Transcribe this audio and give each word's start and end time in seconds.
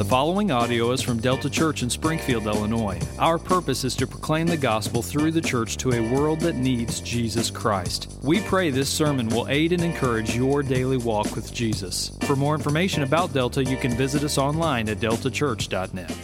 The 0.00 0.06
following 0.06 0.50
audio 0.50 0.92
is 0.92 1.02
from 1.02 1.20
Delta 1.20 1.50
Church 1.50 1.82
in 1.82 1.90
Springfield, 1.90 2.46
Illinois. 2.46 2.98
Our 3.18 3.38
purpose 3.38 3.84
is 3.84 3.94
to 3.96 4.06
proclaim 4.06 4.46
the 4.46 4.56
gospel 4.56 5.02
through 5.02 5.30
the 5.32 5.42
church 5.42 5.76
to 5.76 5.92
a 5.92 6.14
world 6.14 6.40
that 6.40 6.56
needs 6.56 7.02
Jesus 7.02 7.50
Christ. 7.50 8.18
We 8.22 8.40
pray 8.40 8.70
this 8.70 8.88
sermon 8.88 9.28
will 9.28 9.46
aid 9.48 9.72
and 9.72 9.84
encourage 9.84 10.34
your 10.34 10.62
daily 10.62 10.96
walk 10.96 11.36
with 11.36 11.52
Jesus. 11.52 12.16
For 12.22 12.34
more 12.34 12.54
information 12.54 13.02
about 13.02 13.34
Delta, 13.34 13.62
you 13.62 13.76
can 13.76 13.90
visit 13.90 14.24
us 14.24 14.38
online 14.38 14.88
at 14.88 15.00
deltachurch.net. 15.00 16.16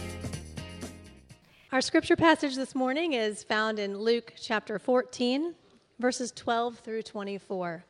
Our 1.71 1.81
scripture 1.81 2.15
passage 2.15 2.55
this 2.55 2.73
morning 2.73 3.13
is 3.13 3.43
found 3.43 3.77
in 3.77 3.95
Luke 3.95 4.33
chapter 4.41 4.79
14, 4.79 5.53
verses 5.99 6.31
12 6.31 6.79
through 6.79 7.03
24. 7.03 7.85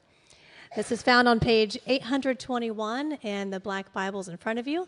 This 0.75 0.91
is 0.91 1.01
found 1.01 1.29
on 1.29 1.39
page 1.39 1.77
821 1.87 3.13
in 3.21 3.51
the 3.51 3.61
black 3.61 3.93
Bibles 3.93 4.27
in 4.27 4.35
front 4.35 4.59
of 4.59 4.67
you. 4.67 4.85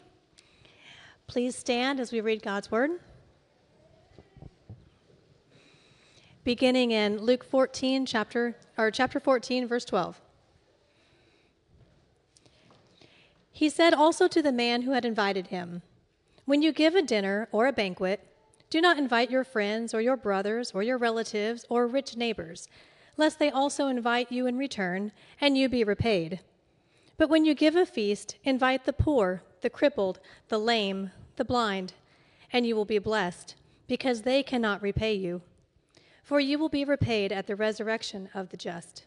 Please 1.29 1.55
stand 1.55 1.99
as 1.99 2.11
we 2.11 2.21
read 2.21 2.41
God's 2.41 2.71
word. 2.71 2.89
Beginning 6.43 6.89
in 6.89 7.19
Luke 7.19 7.43
14, 7.43 8.07
chapter, 8.07 8.55
or 8.79 8.89
chapter 8.89 9.19
14, 9.19 9.67
verse 9.67 9.85
12. 9.85 10.19
He 13.51 13.69
said 13.69 13.93
also 13.93 14.27
to 14.27 14.41
the 14.41 14.51
man 14.51 14.81
who 14.81 14.93
had 14.93 15.05
invited 15.05 15.47
him, 15.47 15.83
When 16.45 16.63
you 16.63 16.71
give 16.71 16.95
a 16.95 17.03
dinner 17.03 17.47
or 17.51 17.67
a 17.67 17.73
banquet, 17.73 18.25
do 18.71 18.81
not 18.81 18.97
invite 18.97 19.29
your 19.29 19.43
friends 19.43 19.93
or 19.93 20.01
your 20.01 20.17
brothers 20.17 20.71
or 20.71 20.81
your 20.81 20.97
relatives 20.97 21.63
or 21.69 21.85
rich 21.85 22.17
neighbors, 22.17 22.67
lest 23.17 23.37
they 23.37 23.51
also 23.51 23.85
invite 23.85 24.31
you 24.31 24.47
in 24.47 24.57
return 24.57 25.11
and 25.39 25.55
you 25.55 25.69
be 25.69 25.83
repaid. 25.83 26.39
But 27.17 27.29
when 27.29 27.45
you 27.45 27.53
give 27.53 27.75
a 27.75 27.85
feast, 27.85 28.37
invite 28.43 28.85
the 28.85 28.93
poor, 28.93 29.43
the 29.61 29.69
crippled, 29.69 30.19
the 30.47 30.57
lame, 30.57 31.11
the 31.39 31.45
blind, 31.45 31.93
and 32.53 32.67
you 32.67 32.75
will 32.75 32.85
be 32.85 32.99
blessed, 32.99 33.55
because 33.87 34.21
they 34.21 34.43
cannot 34.43 34.83
repay 34.83 35.13
you. 35.13 35.41
For 36.21 36.39
you 36.39 36.59
will 36.59 36.69
be 36.69 36.85
repaid 36.85 37.31
at 37.31 37.47
the 37.47 37.55
resurrection 37.55 38.29
of 38.35 38.49
the 38.49 38.57
just. 38.57 39.05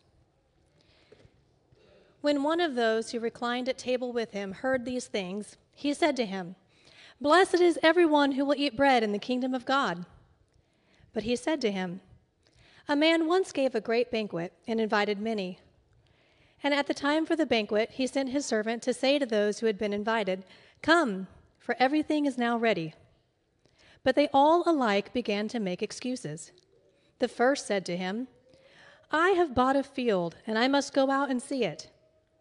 When 2.22 2.42
one 2.42 2.60
of 2.60 2.74
those 2.74 3.10
who 3.10 3.20
reclined 3.20 3.68
at 3.68 3.78
table 3.78 4.12
with 4.12 4.32
him 4.32 4.52
heard 4.52 4.84
these 4.84 5.06
things, 5.06 5.56
he 5.74 5.92
said 5.92 6.16
to 6.16 6.26
him, 6.26 6.56
Blessed 7.20 7.60
is 7.60 7.78
everyone 7.82 8.32
who 8.32 8.44
will 8.44 8.56
eat 8.56 8.76
bread 8.76 9.02
in 9.02 9.12
the 9.12 9.18
kingdom 9.18 9.54
of 9.54 9.64
God. 9.64 10.06
But 11.12 11.24
he 11.24 11.36
said 11.36 11.60
to 11.60 11.70
him, 11.70 12.00
A 12.88 12.96
man 12.96 13.26
once 13.26 13.52
gave 13.52 13.74
a 13.74 13.80
great 13.80 14.10
banquet 14.10 14.52
and 14.66 14.80
invited 14.80 15.20
many. 15.20 15.58
And 16.62 16.72
at 16.72 16.86
the 16.86 16.94
time 16.94 17.26
for 17.26 17.36
the 17.36 17.46
banquet, 17.46 17.90
he 17.92 18.06
sent 18.06 18.30
his 18.30 18.46
servant 18.46 18.82
to 18.84 18.94
say 18.94 19.18
to 19.18 19.26
those 19.26 19.58
who 19.58 19.66
had 19.66 19.78
been 19.78 19.92
invited, 19.92 20.44
Come, 20.80 21.26
for 21.62 21.76
everything 21.78 22.26
is 22.26 22.36
now 22.36 22.58
ready. 22.58 22.92
But 24.04 24.16
they 24.16 24.28
all 24.34 24.64
alike 24.66 25.12
began 25.12 25.46
to 25.48 25.60
make 25.60 25.82
excuses. 25.82 26.50
The 27.20 27.28
first 27.28 27.66
said 27.66 27.86
to 27.86 27.96
him, 27.96 28.26
I 29.12 29.30
have 29.30 29.54
bought 29.54 29.76
a 29.76 29.82
field, 29.82 30.36
and 30.46 30.58
I 30.58 30.66
must 30.66 30.92
go 30.92 31.10
out 31.10 31.30
and 31.30 31.40
see 31.40 31.64
it. 31.64 31.90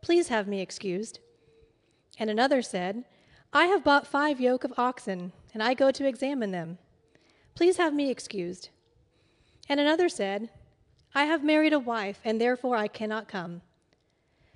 Please 0.01 0.29
have 0.29 0.47
me 0.47 0.59
excused. 0.59 1.19
And 2.17 2.29
another 2.29 2.61
said, 2.61 3.03
I 3.53 3.65
have 3.65 3.83
bought 3.83 4.07
five 4.07 4.41
yoke 4.41 4.63
of 4.63 4.73
oxen, 4.77 5.33
and 5.53 5.61
I 5.61 5.75
go 5.75 5.91
to 5.91 6.07
examine 6.07 6.51
them. 6.51 6.79
Please 7.53 7.77
have 7.77 7.93
me 7.93 8.09
excused. 8.09 8.69
And 9.69 9.79
another 9.79 10.09
said, 10.09 10.49
I 11.13 11.25
have 11.25 11.43
married 11.43 11.73
a 11.73 11.79
wife, 11.79 12.21
and 12.23 12.41
therefore 12.41 12.75
I 12.75 12.87
cannot 12.87 13.27
come. 13.27 13.61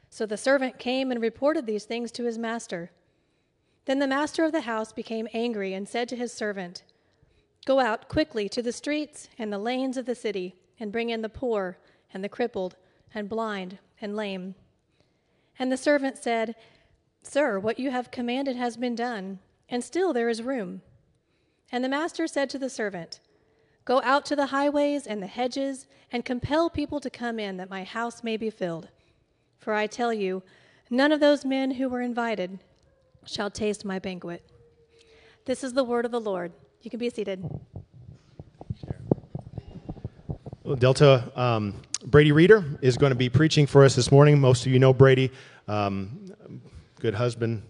So 0.09 0.25
the 0.25 0.38
servant 0.38 0.80
came 0.80 1.11
and 1.11 1.21
reported 1.21 1.66
these 1.66 1.83
things 1.83 2.11
to 2.13 2.23
his 2.23 2.38
master. 2.38 2.91
Then 3.86 4.00
the 4.00 4.08
master 4.08 4.44
of 4.44 4.52
the 4.52 4.61
house 4.61 4.91
became 4.91 5.28
angry 5.31 5.73
and 5.73 5.88
said 5.88 6.09
to 6.09 6.16
his 6.16 6.33
servant, 6.33 6.83
Go 7.66 7.80
out 7.80 8.09
quickly 8.09 8.50
to 8.50 8.61
the 8.61 8.72
streets 8.72 9.30
and 9.38 9.52
the 9.52 9.59
lanes 9.59 9.97
of 9.97 10.05
the 10.05 10.16
city, 10.16 10.55
and 10.80 10.92
bring 10.92 11.10
in 11.10 11.21
the 11.21 11.30
poor, 11.30 11.77
and 12.14 12.23
the 12.23 12.30
crippled, 12.30 12.76
and 13.14 13.30
blind, 13.30 13.77
and 14.02 14.15
lame. 14.15 14.55
And 15.58 15.71
the 15.71 15.77
servant 15.77 16.17
said, 16.17 16.55
Sir, 17.23 17.60
what 17.60 17.80
you 17.80 17.92
have 17.92 18.11
commanded 18.11 18.55
has 18.55 18.76
been 18.76 18.95
done, 18.95 19.39
and 19.70 19.83
still 19.83 20.14
there 20.14 20.30
is 20.30 20.42
room. 20.42 20.81
And 21.71 21.83
the 21.83 21.89
master 21.89 22.27
said 22.27 22.49
to 22.52 22.60
the 22.60 22.70
servant, 22.70 23.20
Go 23.83 24.02
out 24.02 24.26
to 24.26 24.36
the 24.36 24.48
highways 24.48 25.08
and 25.08 25.21
the 25.21 25.27
hedges, 25.27 25.87
and 26.11 26.26
compel 26.26 26.70
people 26.70 26.99
to 26.99 27.10
come 27.10 27.39
in, 27.39 27.58
that 27.58 27.70
my 27.70 27.83
house 27.83 28.23
may 28.23 28.37
be 28.37 28.49
filled. 28.49 28.89
For 29.60 29.73
I 29.73 29.87
tell 29.87 30.14
you, 30.14 30.43
none 30.89 31.11
of 31.11 31.20
those 31.20 31.45
men 31.45 31.71
who 31.71 31.89
were 31.89 32.02
invited 32.02 32.60
shall 33.25 33.49
taste 33.49 33.86
my 33.86 33.99
banquet. 33.99 34.43
This 35.45 35.63
is 35.63 35.73
the 35.73 35.83
word 35.83 36.05
of 36.05 36.11
the 36.11 36.21
Lord. 36.21 36.52
You 36.81 36.89
can 36.89 36.99
be 36.99 37.09
seated. 37.09 37.43
Well, 40.63 40.75
Delta, 40.75 41.31
um, 41.36 41.75
Brady 42.05 42.31
Reeder 42.31 42.63
is 42.81 42.97
going 42.97 43.11
to 43.11 43.15
be 43.15 43.30
preaching 43.30 43.67
for 43.67 43.83
us 43.83 43.95
this 43.95 44.11
morning. 44.11 44.39
Most 44.39 44.65
of 44.65 44.71
you 44.71 44.80
know 44.80 44.93
Brady. 44.93 45.31
Um, 45.67 46.25
good 46.99 47.13
husband, 47.13 47.63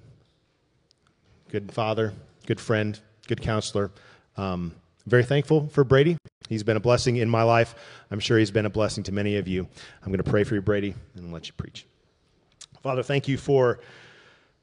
good 1.50 1.72
father, 1.72 2.14
good 2.46 2.60
friend, 2.60 3.00
good 3.28 3.42
counselor. 3.42 3.92
Um, 4.38 4.74
very 5.08 5.24
thankful 5.24 5.68
for 5.68 5.84
Brady. 5.84 6.18
He's 6.50 6.64
been 6.64 6.78
a 6.78 6.82
blessing 6.82 7.18
in 7.18 7.30
my 7.30 7.44
life. 7.44 7.76
I'm 8.12 8.20
sure 8.20 8.38
he's 8.38 8.52
been 8.52 8.66
a 8.66 8.70
blessing 8.70 9.04
to 9.04 9.12
many 9.12 9.38
of 9.38 9.48
you. 9.48 9.68
I'm 10.02 10.08
going 10.08 10.24
to 10.24 10.30
pray 10.30 10.44
for 10.44 10.56
you, 10.56 10.62
Brady, 10.62 10.96
and 11.16 11.34
let 11.34 11.48
you 11.48 11.54
preach. 11.54 11.86
Father, 12.82 13.04
thank 13.04 13.28
you 13.28 13.38
for 13.38 13.80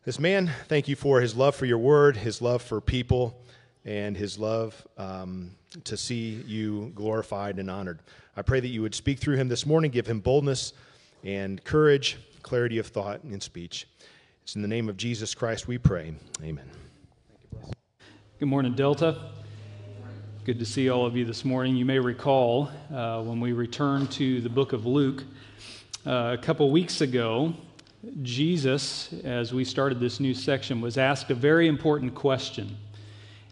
this 0.04 0.18
man, 0.18 0.50
thank 0.66 0.88
you 0.88 0.96
for 0.96 1.20
his 1.20 1.36
love 1.36 1.54
for 1.54 1.64
your 1.64 1.78
word, 1.78 2.16
his 2.16 2.42
love 2.42 2.60
for 2.60 2.80
people, 2.80 3.40
and 3.84 4.16
his 4.16 4.36
love 4.36 4.86
um, 4.98 5.52
to 5.84 5.96
see 5.96 6.42
you 6.44 6.90
glorified 6.94 7.60
and 7.60 7.70
honored. 7.70 8.00
I 8.36 8.42
pray 8.42 8.58
that 8.58 8.68
you 8.68 8.82
would 8.82 8.96
speak 8.96 9.20
through 9.20 9.36
him 9.36 9.48
this 9.48 9.64
morning, 9.64 9.92
give 9.92 10.06
him 10.06 10.18
boldness 10.18 10.72
and 11.22 11.62
courage, 11.62 12.18
clarity 12.42 12.78
of 12.78 12.88
thought 12.88 13.22
and 13.22 13.40
speech. 13.40 13.86
It's 14.42 14.56
in 14.56 14.62
the 14.62 14.68
name 14.68 14.88
of 14.88 14.96
Jesus 14.96 15.36
Christ 15.36 15.68
we 15.68 15.78
pray. 15.78 16.14
Amen. 16.42 16.68
Good 18.40 18.48
morning, 18.48 18.74
Delta. 18.74 19.30
Good 20.44 20.58
to 20.58 20.66
see 20.66 20.90
all 20.90 21.06
of 21.06 21.16
you 21.16 21.24
this 21.24 21.44
morning. 21.44 21.76
You 21.76 21.84
may 21.84 22.00
recall 22.00 22.70
uh, 22.92 23.22
when 23.22 23.38
we 23.38 23.52
returned 23.52 24.10
to 24.12 24.40
the 24.40 24.48
book 24.48 24.72
of 24.72 24.84
Luke 24.84 25.22
uh, 26.04 26.36
a 26.36 26.42
couple 26.42 26.68
weeks 26.72 27.02
ago, 27.02 27.54
Jesus, 28.22 29.12
as 29.22 29.54
we 29.54 29.64
started 29.64 30.00
this 30.00 30.18
new 30.18 30.34
section, 30.34 30.80
was 30.80 30.98
asked 30.98 31.30
a 31.30 31.34
very 31.34 31.68
important 31.68 32.14
question. 32.14 32.76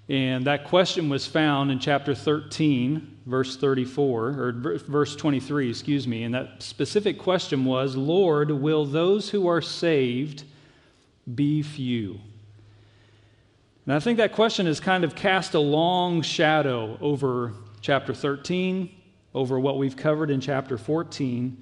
And 0.09 0.45
that 0.47 0.65
question 0.65 1.09
was 1.09 1.25
found 1.25 1.71
in 1.71 1.79
chapter 1.79 2.17
13, 2.17 3.19
verse 3.27 3.57
34, 3.57 4.29
or 4.29 4.53
verse 4.89 5.15
23, 5.15 5.71
excuse 5.71 6.09
me. 6.09 6.25
And 6.25 6.35
that 6.35 6.63
specific 6.63 7.17
question 7.17 7.65
was 7.65 7.95
Lord, 7.95 8.51
will 8.51 8.85
those 8.85 9.31
who 9.31 9.47
are 9.47 9.63
saved 9.63 10.43
be 11.33 11.63
few? 11.63 12.19
And 13.87 13.95
I 13.95 14.01
think 14.01 14.19
that 14.19 14.33
question 14.33 14.67
has 14.67 14.81
kind 14.81 15.05
of 15.05 15.15
cast 15.15 15.55
a 15.55 15.61
long 15.61 16.23
shadow 16.23 16.99
over 17.01 17.53
chapter 17.81 18.13
13, 18.13 18.91
over 19.33 19.61
what 19.61 19.79
we've 19.79 19.97
covered 19.97 20.31
in 20.31 20.41
chapter 20.41 20.77
14 20.77 21.57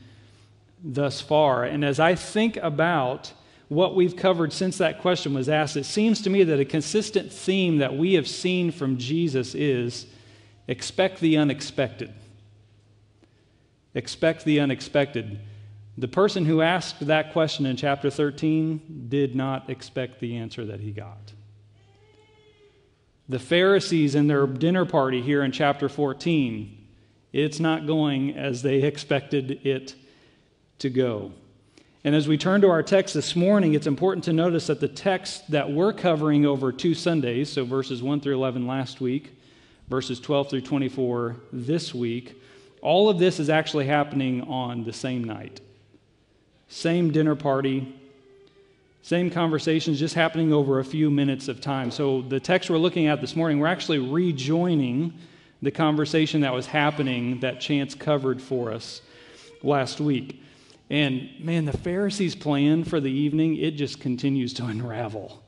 thus 0.82 1.20
far. 1.20 1.64
And 1.64 1.84
as 1.84 2.00
I 2.00 2.14
think 2.14 2.56
about 2.58 3.32
what 3.68 3.94
we've 3.94 4.16
covered 4.16 4.52
since 4.52 4.78
that 4.78 5.00
question 5.00 5.34
was 5.34 5.48
asked, 5.48 5.76
it 5.76 5.84
seems 5.84 6.22
to 6.22 6.30
me 6.30 6.42
that 6.44 6.60
a 6.60 6.64
consistent 6.64 7.32
theme 7.32 7.78
that 7.78 7.96
we 7.96 8.14
have 8.14 8.28
seen 8.28 8.70
from 8.70 8.96
Jesus 8.96 9.54
is 9.54 10.06
expect 10.66 11.20
the 11.20 11.36
unexpected. 11.36 12.12
Expect 13.94 14.44
the 14.44 14.60
unexpected. 14.60 15.40
The 15.98 16.08
person 16.08 16.44
who 16.44 16.62
asked 16.62 17.06
that 17.06 17.32
question 17.32 17.66
in 17.66 17.76
chapter 17.76 18.10
13 18.10 19.06
did 19.08 19.34
not 19.34 19.68
expect 19.68 20.20
the 20.20 20.36
answer 20.36 20.64
that 20.66 20.80
he 20.80 20.92
got. 20.92 21.32
The 23.28 23.38
Pharisees 23.38 24.14
in 24.14 24.26
their 24.26 24.46
dinner 24.46 24.86
party 24.86 25.20
here 25.20 25.42
in 25.42 25.52
chapter 25.52 25.88
14, 25.88 26.86
it's 27.32 27.60
not 27.60 27.86
going 27.86 28.34
as 28.36 28.62
they 28.62 28.82
expected 28.82 29.66
it 29.66 29.94
to 30.78 30.90
go. 30.90 31.32
And 32.04 32.14
as 32.14 32.28
we 32.28 32.38
turn 32.38 32.60
to 32.60 32.70
our 32.70 32.82
text 32.82 33.14
this 33.14 33.34
morning, 33.34 33.74
it's 33.74 33.86
important 33.86 34.24
to 34.24 34.32
notice 34.32 34.68
that 34.68 34.80
the 34.80 34.88
text 34.88 35.50
that 35.50 35.70
we're 35.70 35.92
covering 35.92 36.46
over 36.46 36.72
two 36.72 36.94
Sundays, 36.94 37.50
so 37.50 37.64
verses 37.64 38.02
1 38.02 38.20
through 38.20 38.34
11 38.34 38.66
last 38.66 39.00
week, 39.00 39.32
verses 39.88 40.20
12 40.20 40.50
through 40.50 40.60
24 40.60 41.36
this 41.52 41.94
week, 41.94 42.40
all 42.82 43.08
of 43.08 43.18
this 43.18 43.40
is 43.40 43.50
actually 43.50 43.86
happening 43.86 44.42
on 44.42 44.84
the 44.84 44.92
same 44.92 45.24
night. 45.24 45.60
Same 46.68 47.10
dinner 47.10 47.34
party, 47.34 47.94
same 49.02 49.30
conversations, 49.30 49.98
just 49.98 50.14
happening 50.14 50.52
over 50.52 50.78
a 50.78 50.84
few 50.84 51.10
minutes 51.10 51.48
of 51.48 51.60
time. 51.60 51.90
So 51.90 52.22
the 52.22 52.38
text 52.38 52.70
we're 52.70 52.78
looking 52.78 53.06
at 53.06 53.20
this 53.20 53.34
morning, 53.34 53.58
we're 53.58 53.66
actually 53.66 53.98
rejoining 53.98 55.14
the 55.62 55.70
conversation 55.70 56.42
that 56.42 56.52
was 56.52 56.66
happening 56.66 57.40
that 57.40 57.60
Chance 57.60 57.94
covered 57.94 58.40
for 58.40 58.72
us 58.72 59.02
last 59.62 60.00
week. 60.00 60.42
And 60.90 61.30
man, 61.38 61.64
the 61.64 61.76
Pharisees' 61.76 62.34
plan 62.34 62.84
for 62.84 63.00
the 63.00 63.10
evening, 63.10 63.56
it 63.56 63.72
just 63.72 64.00
continues 64.00 64.52
to 64.54 64.64
unravel. 64.66 65.42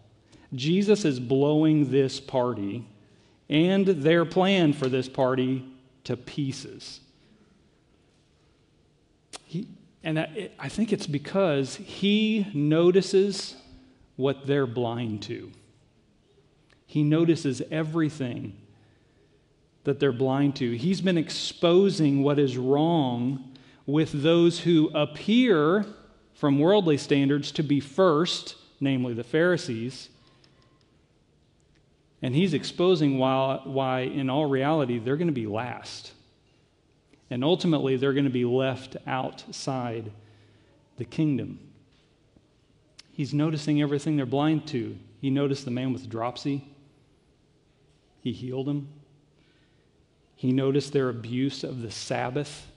Jesus 0.55 1.05
is 1.05 1.21
blowing 1.21 1.91
this 1.91 2.21
party 2.21 2.87
and 3.49 3.87
their 3.87 4.25
plan 4.25 4.73
for 4.73 4.89
this 4.89 5.09
party 5.09 5.65
to 6.05 6.17
pieces. 6.17 7.01
He, 9.45 9.69
and 10.03 10.19
I, 10.19 10.51
I 10.59 10.69
think 10.69 10.93
it's 10.93 11.07
because 11.07 11.77
he 11.77 12.47
notices 12.55 13.57
what 14.17 14.47
they're 14.47 14.67
blind 14.67 15.23
to. 15.23 15.51
He 16.87 17.03
notices 17.03 17.63
everything 17.71 18.57
that 19.85 20.01
they're 20.01 20.13
blind 20.13 20.57
to. 20.57 20.77
He's 20.77 21.01
been 21.01 21.19
exposing 21.19 22.23
what 22.23 22.39
is 22.39 22.57
wrong 22.57 23.57
with 23.87 24.23
those 24.23 24.61
who 24.61 24.91
appear, 24.95 25.85
from 26.35 26.59
worldly 26.59 26.97
standards, 26.97 27.53
to 27.53 27.63
be 27.63 27.81
first, 27.81 28.57
namely 28.81 29.15
the 29.15 29.25
Pharisees. 29.25 30.09
And 32.23 32.35
he's 32.35 32.55
exposing 32.55 33.19
why, 33.19 33.61
why 33.65 34.01
in 34.01 34.29
all 34.29 34.47
reality, 34.47 34.99
they're 34.99 35.17
going 35.17 35.29
to 35.29 35.33
be 35.33 35.47
last. 35.47 36.13
And 37.31 37.45
ultimately, 37.45 37.97
they're 37.97 38.13
going 38.13 38.25
to 38.25 38.31
be 38.31 38.45
left 38.45 38.97
outside 39.07 40.11
the 40.97 41.05
kingdom. 41.05 41.59
He's 43.13 43.33
noticing 43.33 43.81
everything 43.81 44.17
they're 44.17 44.27
blind 44.27 44.67
to. 44.69 44.97
He 45.21 45.31
noticed 45.31 45.65
the 45.65 45.71
man 45.71 45.93
with 45.93 46.09
dropsy, 46.09 46.65
he 48.23 48.33
healed 48.33 48.69
him. 48.69 48.89
He 50.37 50.53
noticed 50.53 50.93
their 50.93 51.11
abuse 51.11 51.65
of 51.65 51.83
the 51.83 51.91
Sabbath, 51.91 52.70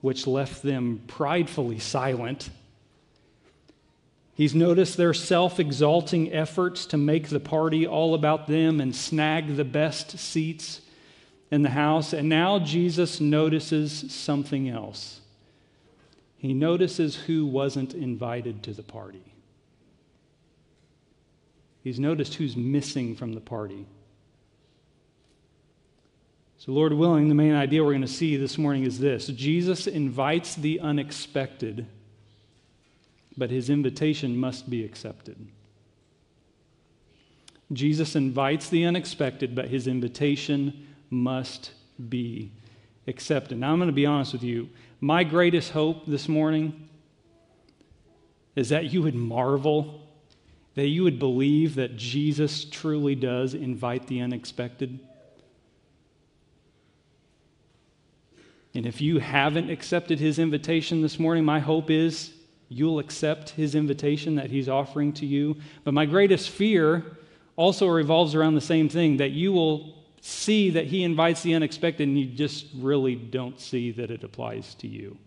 which 0.00 0.26
left 0.26 0.62
them 0.62 1.02
pridefully 1.06 1.78
silent. 1.78 2.50
He's 4.34 4.54
noticed 4.54 4.96
their 4.96 5.14
self 5.14 5.58
exalting 5.58 6.32
efforts 6.32 6.86
to 6.86 6.96
make 6.96 7.28
the 7.28 7.40
party 7.40 7.86
all 7.86 8.14
about 8.14 8.46
them 8.46 8.80
and 8.80 8.94
snag 8.94 9.56
the 9.56 9.64
best 9.64 10.18
seats 10.18 10.80
in 11.50 11.62
the 11.62 11.70
house. 11.70 12.12
And 12.12 12.28
now 12.28 12.60
Jesus 12.60 13.20
notices 13.20 14.12
something 14.12 14.68
else. 14.68 15.20
He 16.36 16.54
notices 16.54 17.16
who 17.16 17.46
wasn't 17.46 17.94
invited 17.94 18.62
to 18.62 18.72
the 18.72 18.84
party. 18.84 19.24
He's 21.82 21.98
noticed 21.98 22.34
who's 22.34 22.56
missing 22.56 23.16
from 23.16 23.32
the 23.32 23.40
party. 23.40 23.86
So, 26.60 26.72
Lord 26.72 26.92
willing, 26.92 27.28
the 27.28 27.36
main 27.36 27.54
idea 27.54 27.84
we're 27.84 27.92
going 27.92 28.02
to 28.02 28.08
see 28.08 28.36
this 28.36 28.58
morning 28.58 28.82
is 28.82 28.98
this 28.98 29.28
Jesus 29.28 29.86
invites 29.86 30.56
the 30.56 30.80
unexpected, 30.80 31.86
but 33.36 33.48
his 33.48 33.70
invitation 33.70 34.36
must 34.36 34.68
be 34.68 34.84
accepted. 34.84 35.36
Jesus 37.72 38.16
invites 38.16 38.68
the 38.70 38.86
unexpected, 38.86 39.54
but 39.54 39.68
his 39.68 39.86
invitation 39.86 40.88
must 41.10 41.70
be 42.08 42.50
accepted. 43.06 43.58
Now, 43.58 43.72
I'm 43.72 43.78
going 43.78 43.86
to 43.86 43.92
be 43.92 44.06
honest 44.06 44.32
with 44.32 44.42
you. 44.42 44.68
My 45.00 45.22
greatest 45.22 45.70
hope 45.70 46.06
this 46.06 46.28
morning 46.28 46.88
is 48.56 48.70
that 48.70 48.92
you 48.92 49.02
would 49.02 49.14
marvel, 49.14 50.00
that 50.74 50.88
you 50.88 51.04
would 51.04 51.20
believe 51.20 51.76
that 51.76 51.96
Jesus 51.96 52.64
truly 52.64 53.14
does 53.14 53.54
invite 53.54 54.08
the 54.08 54.22
unexpected. 54.22 54.98
And 58.78 58.86
if 58.86 59.00
you 59.00 59.18
haven't 59.18 59.70
accepted 59.70 60.20
his 60.20 60.38
invitation 60.38 61.02
this 61.02 61.18
morning, 61.18 61.44
my 61.44 61.58
hope 61.58 61.90
is 61.90 62.32
you'll 62.68 63.00
accept 63.00 63.50
his 63.50 63.74
invitation 63.74 64.36
that 64.36 64.52
he's 64.52 64.68
offering 64.68 65.12
to 65.14 65.26
you. 65.26 65.56
But 65.82 65.94
my 65.94 66.06
greatest 66.06 66.50
fear 66.50 67.04
also 67.56 67.88
revolves 67.88 68.36
around 68.36 68.54
the 68.54 68.60
same 68.60 68.88
thing 68.88 69.16
that 69.16 69.32
you 69.32 69.52
will 69.52 69.96
see 70.20 70.70
that 70.70 70.86
he 70.86 71.02
invites 71.02 71.42
the 71.42 71.54
unexpected 71.54 72.06
and 72.06 72.16
you 72.16 72.26
just 72.26 72.66
really 72.76 73.16
don't 73.16 73.58
see 73.58 73.90
that 73.90 74.12
it 74.12 74.22
applies 74.22 74.76
to 74.76 74.86
you. 74.86 75.18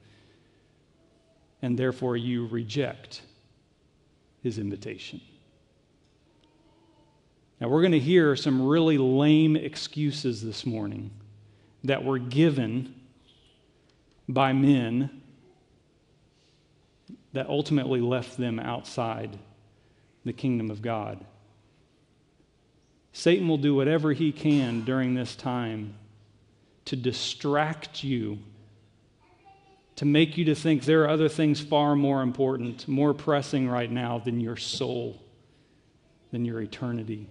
And 1.62 1.78
therefore, 1.78 2.16
you 2.16 2.48
reject 2.48 3.22
his 4.42 4.60
invitation. 4.60 5.20
Now, 7.60 7.68
we're 7.68 7.82
going 7.82 7.92
to 7.92 8.00
hear 8.00 8.38
some 8.38 8.66
really 8.66 8.98
lame 8.98 9.58
excuses 9.58 10.42
this 10.42 10.66
morning 10.66 11.12
that 11.84 12.06
were 12.06 12.18
given 12.18 12.96
by 14.28 14.54
men 14.54 15.22
that 17.34 17.48
ultimately 17.48 18.02
left 18.02 18.38
them 18.38 18.60
outside 18.60 19.38
the 20.26 20.34
kingdom 20.34 20.70
of 20.70 20.82
God. 20.82 21.24
Satan 23.14 23.48
will 23.48 23.58
do 23.58 23.76
whatever 23.76 24.14
he 24.14 24.32
can 24.32 24.82
during 24.82 25.16
this 25.16 25.36
time 25.36 25.96
to 26.86 26.96
distract 26.96 28.04
you, 28.04 28.40
to 29.98 30.06
make 30.06 30.38
you 30.38 30.46
to 30.46 30.56
think 30.56 30.84
there 30.84 31.04
are 31.04 31.10
other 31.10 31.30
things 31.30 31.60
far 31.60 31.96
more 31.96 32.22
important, 32.22 32.88
more 32.88 33.14
pressing 33.14 33.68
right 33.68 33.92
now 33.92 34.20
than 34.20 34.40
your 34.40 34.58
soul, 34.58 35.22
than 36.32 36.46
your 36.46 36.62
eternity. 36.62 37.28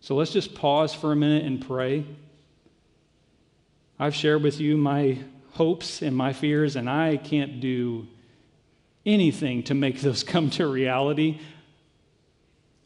So 0.00 0.14
let's 0.14 0.32
just 0.32 0.54
pause 0.54 0.94
for 0.94 1.12
a 1.12 1.16
minute 1.16 1.44
and 1.44 1.66
pray. 1.66 2.04
I've 4.02 4.14
shared 4.14 4.42
with 4.42 4.58
you 4.62 4.78
my 4.78 5.18
hopes 5.50 6.00
and 6.00 6.16
my 6.16 6.32
fears, 6.32 6.74
and 6.74 6.88
I 6.88 7.18
can't 7.18 7.60
do 7.60 8.08
anything 9.04 9.62
to 9.64 9.74
make 9.74 10.00
those 10.00 10.24
come 10.24 10.48
to 10.52 10.66
reality. 10.66 11.38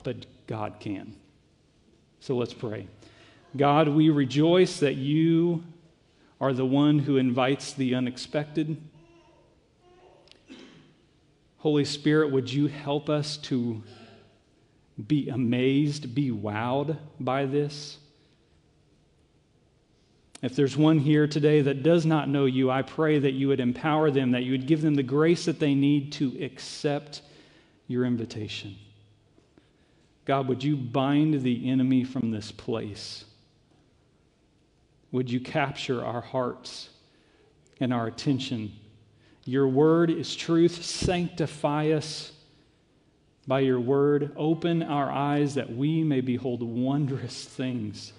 But 0.03 0.27
God 0.49 0.81
can. 0.81 1.15
So 2.19 2.37
let's 2.37 2.53
pray. 2.53 2.89
God, 3.57 3.87
we 3.87 4.11
rejoice 4.11 4.81
that 4.81 4.97
you 4.97 5.63
are 6.41 6.53
the 6.53 6.67
one 6.67 6.99
who 6.99 7.17
invites 7.17 7.75
the 7.75 7.95
unexpected. 7.95 8.77
Holy 11.59 11.85
Spirit, 11.85 12.33
would 12.33 12.53
you 12.53 12.67
help 12.67 13.09
us 13.09 13.37
to 13.37 13.85
be 15.07 15.29
amazed, 15.29 16.13
be 16.13 16.33
wowed 16.33 16.99
by 17.21 17.47
this? 17.47 17.99
If 20.45 20.55
there's 20.55 20.77
one 20.77 20.99
here 20.99 21.27
today 21.27 21.63
that 21.63 21.83
does 21.83 22.05
not 22.05 22.29
know 22.29 22.45
you, 22.45 22.71
I 22.71 22.83
pray 22.83 23.19
that 23.19 23.33
you 23.33 23.49
would 23.49 23.61
empower 23.61 24.11
them, 24.11 24.33
that 24.33 24.43
you 24.43 24.53
would 24.53 24.67
give 24.67 24.83
them 24.83 24.95
the 24.95 25.03
grace 25.03 25.47
that 25.47 25.59
they 25.59 25.75
need 25.75 26.13
to 26.13 26.37
accept 26.45 27.23
your 27.89 28.05
invitation. 28.05 28.77
God, 30.27 30.47
would 30.49 30.63
you 30.63 30.77
bind 30.77 31.41
the 31.41 31.71
enemy 31.71 32.05
from 32.05 32.31
this 32.31 32.53
place? 32.53 33.25
Would 35.13 35.31
you 35.31 35.41
capture 35.41 36.05
our 36.05 36.21
hearts 36.21 36.91
and 37.81 37.91
our 37.91 38.07
attention? 38.07 38.71
Your 39.47 39.67
word 39.67 40.11
is 40.11 40.37
truth. 40.37 40.85
Sanctify 40.85 41.93
us 41.93 42.33
by 43.47 43.61
your 43.61 43.81
word. 43.81 44.33
Open 44.37 44.83
our 44.83 45.11
eyes 45.11 45.55
that 45.55 45.75
we 45.75 46.05
may 46.05 46.21
behold 46.21 46.63
wondrous 46.63 47.47
things 47.47 48.13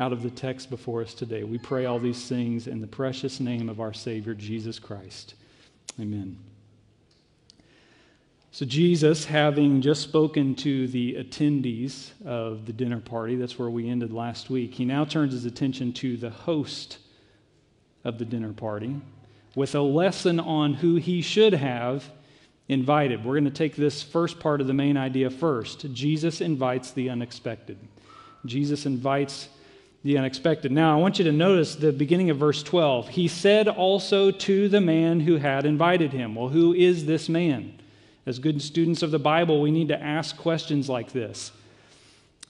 out 0.00 0.12
of 0.14 0.22
the 0.22 0.30
text 0.30 0.70
before 0.70 1.02
us 1.02 1.12
today. 1.12 1.44
We 1.44 1.58
pray 1.58 1.84
all 1.84 1.98
these 1.98 2.26
things 2.26 2.66
in 2.66 2.80
the 2.80 2.86
precious 2.86 3.38
name 3.38 3.68
of 3.68 3.80
our 3.80 3.92
Savior, 3.92 4.32
Jesus 4.34 4.78
Christ. 4.78 5.34
Amen. 6.00 6.38
So, 8.50 8.64
Jesus, 8.64 9.26
having 9.26 9.82
just 9.82 10.02
spoken 10.02 10.54
to 10.56 10.88
the 10.88 11.14
attendees 11.14 12.10
of 12.24 12.64
the 12.64 12.72
dinner 12.72 12.98
party, 12.98 13.36
that's 13.36 13.58
where 13.58 13.68
we 13.68 13.88
ended 13.88 14.10
last 14.10 14.48
week, 14.48 14.74
he 14.74 14.86
now 14.86 15.04
turns 15.04 15.34
his 15.34 15.44
attention 15.44 15.92
to 15.92 16.16
the 16.16 16.30
host 16.30 16.98
of 18.02 18.18
the 18.18 18.24
dinner 18.24 18.54
party 18.54 18.96
with 19.54 19.74
a 19.74 19.80
lesson 19.80 20.40
on 20.40 20.74
who 20.74 20.96
he 20.96 21.20
should 21.20 21.52
have 21.52 22.10
invited. 22.68 23.22
We're 23.22 23.34
going 23.34 23.44
to 23.44 23.50
take 23.50 23.76
this 23.76 24.02
first 24.02 24.40
part 24.40 24.62
of 24.62 24.66
the 24.66 24.72
main 24.72 24.96
idea 24.96 25.28
first. 25.28 25.92
Jesus 25.92 26.40
invites 26.40 26.90
the 26.92 27.10
unexpected. 27.10 27.76
Jesus 28.46 28.86
invites 28.86 29.48
the 30.02 30.16
unexpected. 30.16 30.72
Now, 30.72 30.96
I 30.96 31.00
want 31.00 31.18
you 31.18 31.24
to 31.26 31.32
notice 31.32 31.74
the 31.74 31.92
beginning 31.92 32.30
of 32.30 32.38
verse 32.38 32.62
12. 32.62 33.08
He 33.08 33.28
said 33.28 33.68
also 33.68 34.30
to 34.30 34.68
the 34.68 34.80
man 34.80 35.20
who 35.20 35.36
had 35.36 35.66
invited 35.66 36.12
him. 36.12 36.34
Well, 36.34 36.48
who 36.48 36.72
is 36.72 37.04
this 37.04 37.28
man? 37.28 37.80
As 38.24 38.38
good 38.38 38.62
students 38.62 39.02
of 39.02 39.10
the 39.10 39.18
Bible, 39.18 39.60
we 39.60 39.70
need 39.70 39.88
to 39.88 40.02
ask 40.02 40.36
questions 40.36 40.88
like 40.88 41.12
this. 41.12 41.52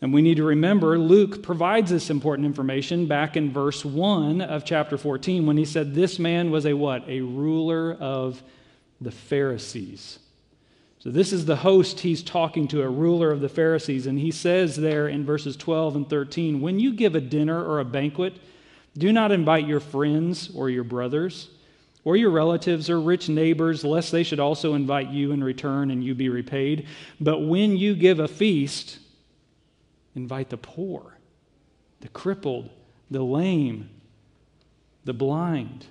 And 0.02 0.14
we 0.14 0.22
need 0.22 0.36
to 0.36 0.44
remember 0.44 0.98
Luke 0.98 1.42
provides 1.42 1.90
this 1.90 2.08
important 2.08 2.46
information 2.46 3.06
back 3.06 3.36
in 3.36 3.52
verse 3.52 3.84
1 3.84 4.40
of 4.40 4.64
chapter 4.64 4.96
14 4.96 5.44
when 5.44 5.56
he 5.56 5.64
said 5.64 5.94
this 5.94 6.18
man 6.18 6.50
was 6.50 6.66
a 6.66 6.72
what? 6.72 7.06
A 7.08 7.20
ruler 7.20 7.94
of 8.00 8.42
the 9.00 9.10
Pharisees. 9.10 10.18
So 11.00 11.10
this 11.10 11.32
is 11.32 11.46
the 11.46 11.56
host 11.56 12.00
he's 12.00 12.22
talking 12.22 12.68
to, 12.68 12.82
a 12.82 12.88
ruler 12.88 13.30
of 13.30 13.40
the 13.40 13.48
Pharisees. 13.48 14.06
And 14.06 14.18
he 14.18 14.30
says 14.30 14.76
there 14.76 15.08
in 15.08 15.24
verses 15.24 15.56
12 15.56 15.96
and 15.96 16.08
13 16.08 16.60
When 16.60 16.78
you 16.78 16.92
give 16.92 17.14
a 17.14 17.20
dinner 17.20 17.64
or 17.64 17.80
a 17.80 17.84
banquet, 17.84 18.38
do 18.96 19.10
not 19.10 19.32
invite 19.32 19.66
your 19.66 19.80
friends 19.80 20.50
or 20.54 20.68
your 20.68 20.84
brothers 20.84 21.48
or 22.04 22.16
your 22.16 22.30
relatives 22.30 22.90
or 22.90 23.00
rich 23.00 23.28
neighbors, 23.28 23.82
lest 23.82 24.12
they 24.12 24.22
should 24.22 24.40
also 24.40 24.74
invite 24.74 25.08
you 25.08 25.32
in 25.32 25.42
return 25.42 25.90
and 25.90 26.04
you 26.04 26.14
be 26.14 26.28
repaid. 26.28 26.86
But 27.18 27.40
when 27.40 27.76
you 27.76 27.94
give 27.94 28.20
a 28.20 28.28
feast, 28.28 28.98
invite 30.14 30.50
the 30.50 30.58
poor, 30.58 31.16
the 32.00 32.08
crippled, 32.08 32.68
the 33.10 33.22
lame, 33.22 33.88
the 35.04 35.14
blind. 35.14 35.86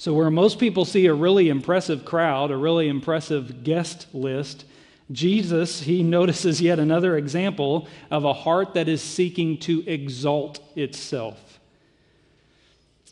So, 0.00 0.14
where 0.14 0.30
most 0.30 0.58
people 0.58 0.86
see 0.86 1.04
a 1.04 1.12
really 1.12 1.50
impressive 1.50 2.06
crowd, 2.06 2.50
a 2.50 2.56
really 2.56 2.88
impressive 2.88 3.62
guest 3.62 4.06
list, 4.14 4.64
Jesus, 5.12 5.82
he 5.82 6.02
notices 6.16 6.58
yet 6.58 6.78
another 6.78 7.18
example 7.18 7.86
of 8.10 8.24
a 8.24 8.32
heart 8.32 8.72
that 8.72 8.88
is 8.88 9.02
seeking 9.02 9.58
to 9.58 9.86
exalt 9.86 10.60
itself. 10.74 11.60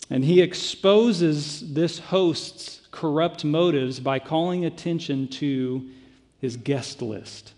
And 0.08 0.24
he 0.24 0.40
exposes 0.40 1.74
this 1.74 1.98
host's 1.98 2.80
corrupt 2.90 3.44
motives 3.44 4.00
by 4.00 4.18
calling 4.18 4.64
attention 4.64 5.28
to 5.28 5.90
his 6.40 6.56
guest 6.56 7.02
list. 7.02 7.52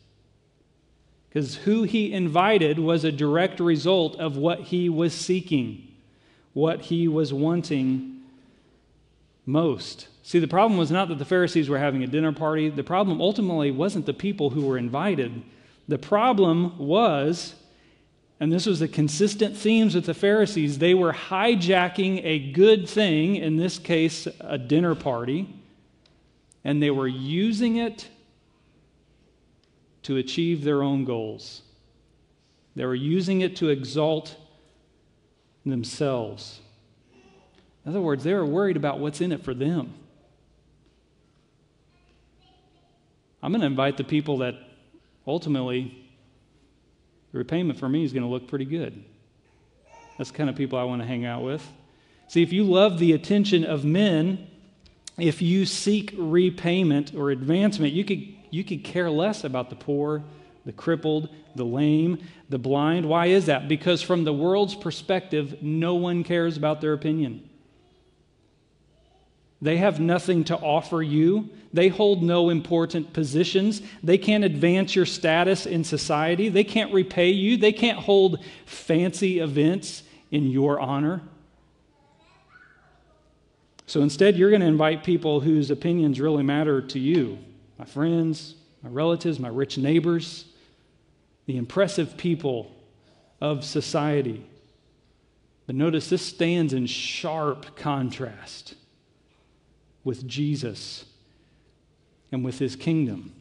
Because 1.29 1.55
who 1.55 1.85
he 1.85 2.13
invited 2.13 2.81
was 2.81 3.05
a 3.05 3.13
direct 3.13 3.61
result 3.61 4.17
of 4.19 4.37
what 4.37 4.59
he 4.59 4.89
was 4.89 5.15
seeking, 5.15 5.87
what 6.53 6.81
he 6.81 7.07
was 7.07 7.33
wanting 7.33 8.17
most. 9.47 10.09
See, 10.23 10.39
the 10.39 10.49
problem 10.49 10.79
was 10.79 10.91
not 10.91 11.09
that 11.09 11.19
the 11.19 11.25
Pharisees 11.25 11.69
were 11.69 11.79
having 11.79 12.03
a 12.03 12.07
dinner 12.07 12.33
party. 12.33 12.69
The 12.69 12.85
problem 12.85 13.21
ultimately 13.21 13.71
wasn't 13.71 14.07
the 14.07 14.15
people 14.15 14.51
who 14.51 14.67
were 14.67 14.79
invited. 14.79 15.43
The 15.89 15.99
problem 15.99 16.79
was 16.79 17.55
and 18.41 18.51
this 18.51 18.65
was 18.65 18.81
the 18.81 18.89
consistent 18.89 19.55
themes 19.55 19.95
with 19.95 20.07
the 20.07 20.15
Pharisees. 20.15 20.79
They 20.79 20.95
were 20.95 21.13
hijacking 21.13 22.25
a 22.25 22.53
good 22.53 22.89
thing, 22.89 23.37
in 23.37 23.59
this 23.59 23.79
case, 23.79 24.27
a 24.41 24.57
dinner 24.57 24.95
party, 24.95 25.47
and 26.65 26.83
they 26.83 26.91
were 26.91 27.07
using 27.07 27.77
it 27.77 28.09
to 30.05 30.17
achieve 30.17 30.65
their 30.65 30.83
own 30.83 31.05
goals. 31.05 31.61
They 32.75 32.87
were 32.87 32.95
using 32.95 33.43
it 33.43 33.57
to 33.57 33.69
exalt 33.69 34.35
themselves. 35.67 36.61
In 37.85 37.91
other 37.91 38.01
words, 38.01 38.25
they 38.25 38.35
were 38.35 38.47
worried 38.47 38.77
about 38.77 38.99
what's 38.99 39.21
in 39.21 39.33
it 39.33 39.43
for 39.45 39.55
them. 39.55 39.95
I'm 43.43 43.53
going 43.53 43.61
to 43.61 43.67
invite 43.67 43.97
the 43.97 44.05
people 44.05 44.39
that 44.39 44.55
ultimately 45.27 45.97
the 47.33 47.39
repayment 47.39 47.79
for 47.79 47.89
me 47.89 48.05
is 48.05 48.13
going 48.13 48.23
to 48.23 48.29
look 48.29 48.49
pretty 48.49 48.65
good. 48.65 49.03
That's 50.19 50.31
the 50.31 50.37
kind 50.37 50.51
of 50.51 50.57
people 50.57 50.79
I 50.79 50.85
want 50.85 51.01
to 51.01 51.09
hang 51.09 51.25
out 51.25 51.43
with. 51.43 51.67
See, 52.29 52.43
if 52.43 52.53
you 52.53 52.65
love 52.65 52.99
the 52.99 53.13
attention 53.13 53.65
of 53.65 53.85
men, 53.85 54.47
if 55.17 55.41
you 55.41 55.65
seek 55.67 56.15
repayment 56.17 57.15
or 57.15 57.31
advancement, 57.31 57.93
you 57.93 58.05
could, 58.05 58.23
you 58.51 58.63
could 58.63 58.85
care 58.85 59.11
less 59.11 59.45
about 59.45 59.71
the 59.71 59.77
poor, 59.77 60.23
the 60.67 60.73
crippled, 60.73 61.31
the 61.57 61.65
lame, 61.65 62.19
the 62.49 62.59
blind. 62.59 63.07
Why 63.07 63.27
is 63.27 63.47
that? 63.47 63.69
Because 63.69 64.03
from 64.03 64.25
the 64.25 64.33
world's 64.33 64.75
perspective, 64.75 65.63
no 65.63 65.95
one 65.95 66.23
cares 66.23 66.57
about 66.57 66.81
their 66.81 66.93
opinion. 66.93 67.50
They 69.63 69.77
have 69.77 70.01
nothing 70.01 70.45
to 70.45 70.57
offer 70.57 71.03
you. 71.03 71.51
They 71.73 71.89
hold 71.89 72.23
no 72.23 72.49
important 72.49 73.13
positions. 73.13 73.83
They 74.03 74.17
can't 74.17 74.45
advance 74.45 74.97
your 74.97 75.07
status 75.07 75.67
in 75.67 75.85
society. 75.85 76.49
They 76.49 76.65
can't 76.65 76.93
repay 76.93 77.31
you. 77.31 77.57
They 77.57 77.73
can't 77.73 77.99
hold 77.99 78.43
fancy 78.65 79.39
events 79.39 80.03
in 80.31 80.51
your 80.51 80.81
honor. 80.81 81.23
So 83.87 84.03
instead, 84.03 84.37
you're 84.37 84.51
going 84.51 84.63
to 84.63 84.67
invite 84.67 85.05
people 85.05 85.41
whose 85.41 85.71
opinions 85.71 86.21
really 86.21 86.43
matter 86.43 86.81
to 86.81 86.99
you 86.99 87.39
my 87.79 87.85
friends, 87.85 88.55
my 88.83 88.91
relatives, 88.91 89.39
my 89.39 89.49
rich 89.49 89.79
neighbors, 89.79 90.45
the 91.47 91.57
impressive 91.57 92.17
people 92.17 92.71
of 93.41 93.65
society. 93.65 94.47
But 95.67 95.77
notice 95.77 96.11
this 96.11 96.21
stands 96.21 96.75
in 96.75 96.87
sharp 96.87 97.75
contrast 97.77 98.75
with 100.05 100.27
Jesus 100.27 101.05
and 102.33 102.45
with 102.45 102.59
his 102.59 102.77
kingdom. 102.77 103.33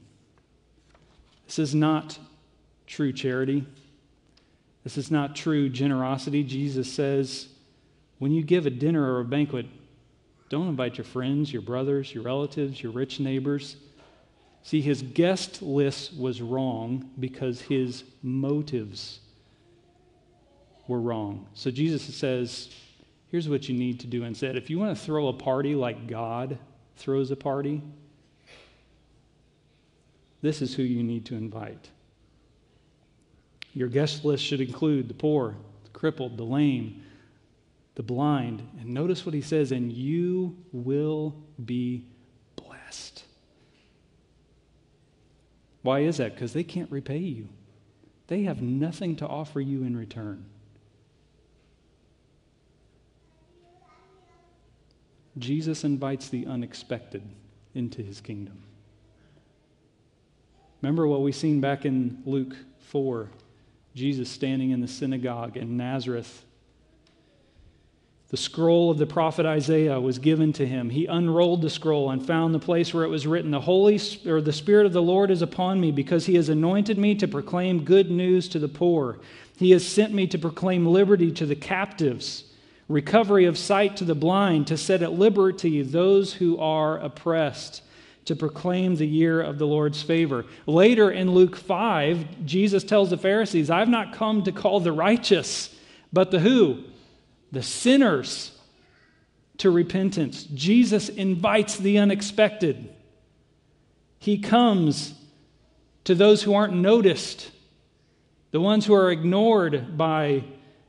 This 1.45 1.59
is 1.59 1.73
not 1.73 2.19
true 2.87 3.13
charity. 3.13 3.65
This 4.83 4.97
is 4.97 5.11
not 5.11 5.35
true 5.35 5.69
generosity. 5.69 6.43
Jesus 6.43 6.91
says, 6.91 7.47
when 8.17 8.31
you 8.31 8.43
give 8.43 8.65
a 8.65 8.69
dinner 8.69 9.13
or 9.13 9.21
a 9.21 9.25
banquet, 9.25 9.65
don't 10.49 10.67
invite 10.67 10.97
your 10.97 11.05
friends, 11.05 11.53
your 11.53 11.61
brothers, 11.61 12.13
your 12.13 12.23
relatives, 12.23 12.81
your 12.81 12.91
rich 12.91 13.19
neighbors. 13.19 13.75
See, 14.63 14.81
his 14.81 15.01
guest 15.01 15.61
list 15.61 16.17
was 16.17 16.41
wrong 16.41 17.11
because 17.19 17.61
his 17.61 18.03
motives 18.21 19.19
were 20.87 20.99
wrong. 20.99 21.47
So 21.53 21.71
Jesus 21.71 22.01
says, 22.15 22.69
Here's 23.29 23.47
what 23.47 23.69
you 23.69 23.75
need 23.75 23.99
to 24.01 24.07
do 24.07 24.23
instead. 24.23 24.55
If 24.55 24.69
you 24.69 24.79
want 24.79 24.97
to 24.97 25.03
throw 25.03 25.27
a 25.27 25.33
party 25.33 25.75
like 25.75 26.07
God 26.07 26.57
throws 26.97 27.31
a 27.31 27.35
party, 27.35 27.81
this 30.41 30.61
is 30.61 30.73
who 30.73 30.83
you 30.83 31.03
need 31.03 31.25
to 31.27 31.35
invite. 31.35 31.89
Your 33.73 33.87
guest 33.87 34.25
list 34.25 34.43
should 34.43 34.61
include 34.61 35.07
the 35.07 35.13
poor, 35.13 35.55
the 35.83 35.89
crippled, 35.91 36.37
the 36.37 36.43
lame, 36.43 37.03
the 37.95 38.03
blind. 38.03 38.67
And 38.79 38.89
notice 38.89 39.25
what 39.25 39.35
he 39.35 39.41
says, 39.41 39.71
and 39.71 39.91
you 39.91 40.57
will 40.71 41.35
be 41.63 42.05
blessed. 42.55 43.25
Why 45.83 45.99
is 45.99 46.17
that? 46.17 46.33
Because 46.33 46.53
they 46.53 46.63
can't 46.63 46.91
repay 46.91 47.19
you, 47.19 47.47
they 48.27 48.43
have 48.43 48.61
nothing 48.61 49.15
to 49.17 49.27
offer 49.27 49.61
you 49.61 49.83
in 49.83 49.95
return. 49.95 50.45
Jesus 55.39 55.83
invites 55.83 56.29
the 56.29 56.45
unexpected 56.45 57.23
into 57.73 58.03
his 58.03 58.21
kingdom. 58.21 58.61
Remember 60.81 61.07
what 61.07 61.21
we 61.21 61.31
seen 61.31 61.59
back 61.61 61.85
in 61.85 62.21
Luke 62.25 62.55
4 62.79 63.29
Jesus 63.95 64.29
standing 64.29 64.69
in 64.69 64.81
the 64.81 64.87
synagogue 64.87 65.57
in 65.57 65.75
Nazareth. 65.75 66.45
The 68.29 68.37
scroll 68.37 68.91
of 68.91 68.99
the 68.99 69.07
prophet 69.07 69.45
Isaiah 69.45 69.99
was 69.99 70.19
given 70.19 70.53
to 70.53 70.65
him. 70.65 70.91
He 70.91 71.07
unrolled 71.07 71.63
the 71.63 71.69
scroll 71.69 72.11
and 72.11 72.23
found 72.23 72.53
the 72.53 72.59
place 72.59 72.93
where 72.93 73.03
it 73.03 73.09
was 73.09 73.25
written, 73.25 73.49
"The 73.49 73.61
Holy 73.61 73.99
or 74.27 74.39
the 74.39 74.53
Spirit 74.53 74.85
of 74.85 74.93
the 74.93 75.01
Lord 75.01 75.31
is 75.31 75.41
upon 75.41 75.81
me 75.81 75.91
because 75.91 76.27
he 76.27 76.35
has 76.35 76.47
anointed 76.47 76.97
me 76.97 77.15
to 77.15 77.27
proclaim 77.27 77.83
good 77.83 78.11
news 78.11 78.47
to 78.49 78.59
the 78.59 78.67
poor. 78.67 79.19
He 79.57 79.71
has 79.71 79.85
sent 79.85 80.13
me 80.13 80.27
to 80.27 80.37
proclaim 80.37 80.85
liberty 80.85 81.31
to 81.31 81.45
the 81.47 81.55
captives." 81.55 82.43
Recovery 82.89 83.45
of 83.45 83.57
sight 83.57 83.95
to 83.97 84.03
the 84.03 84.15
blind, 84.15 84.67
to 84.67 84.75
set 84.75 85.01
at 85.01 85.13
liberty 85.13 85.81
those 85.81 86.33
who 86.33 86.57
are 86.57 86.97
oppressed, 86.97 87.83
to 88.25 88.35
proclaim 88.35 88.95
the 88.95 89.07
year 89.07 89.39
of 89.41 89.57
the 89.57 89.67
Lord's 89.67 90.01
favor. 90.01 90.45
Later 90.65 91.09
in 91.09 91.31
Luke 91.31 91.55
5, 91.55 92.45
Jesus 92.45 92.83
tells 92.83 93.11
the 93.11 93.17
Pharisees, 93.17 93.69
I've 93.69 93.87
not 93.87 94.13
come 94.13 94.43
to 94.43 94.51
call 94.51 94.79
the 94.79 94.91
righteous, 94.91 95.73
but 96.11 96.31
the 96.31 96.39
who? 96.39 96.83
The 97.51 97.63
sinners 97.63 98.51
to 99.59 99.69
repentance. 99.69 100.43
Jesus 100.43 101.09
invites 101.09 101.77
the 101.77 101.99
unexpected. 101.99 102.93
He 104.17 104.39
comes 104.39 105.13
to 106.05 106.15
those 106.15 106.43
who 106.43 106.53
aren't 106.53 106.73
noticed, 106.73 107.51
the 108.51 108.59
ones 108.59 108.85
who 108.85 108.95
are 108.95 109.11
ignored 109.11 109.97
by 109.97 110.43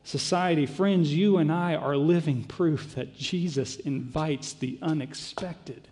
society, 0.04 0.66
friends, 0.66 1.14
you 1.14 1.36
and 1.36 1.52
I 1.52 1.74
are 1.74 1.96
living 1.96 2.44
proof 2.44 2.94
that 2.94 3.16
Jesus 3.16 3.76
invites 3.76 4.52
the 4.52 4.78
unexpected. 4.82 5.88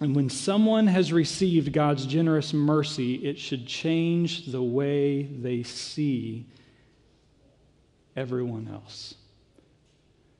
And 0.00 0.14
when 0.14 0.30
someone 0.30 0.86
has 0.86 1.12
received 1.12 1.72
God's 1.72 2.06
generous 2.06 2.52
mercy, 2.52 3.14
it 3.14 3.38
should 3.38 3.66
change 3.66 4.46
the 4.46 4.62
way 4.62 5.24
they 5.24 5.64
see 5.64 6.46
everyone 8.16 8.68
else. 8.72 9.14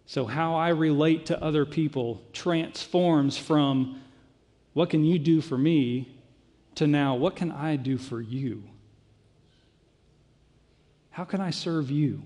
So, 0.06 0.24
how 0.24 0.54
I 0.54 0.68
relate 0.70 1.26
to 1.26 1.42
other 1.42 1.66
people 1.66 2.22
transforms 2.32 3.36
from 3.36 4.00
what 4.72 4.90
can 4.90 5.04
you 5.04 5.18
do 5.18 5.40
for 5.40 5.58
me 5.58 6.17
to 6.78 6.86
now, 6.86 7.16
what 7.16 7.34
can 7.34 7.50
I 7.50 7.76
do 7.76 7.98
for 7.98 8.20
you? 8.20 8.62
How 11.10 11.24
can 11.24 11.40
I 11.40 11.50
serve 11.50 11.90
you? 11.90 12.22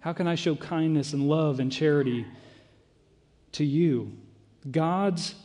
How 0.00 0.12
can 0.12 0.26
I 0.26 0.34
show 0.34 0.56
kindness 0.56 1.12
and 1.12 1.28
love 1.28 1.60
and 1.60 1.70
charity 1.70 2.26
to 3.52 3.64
you? 3.64 4.12
God's 4.68 5.36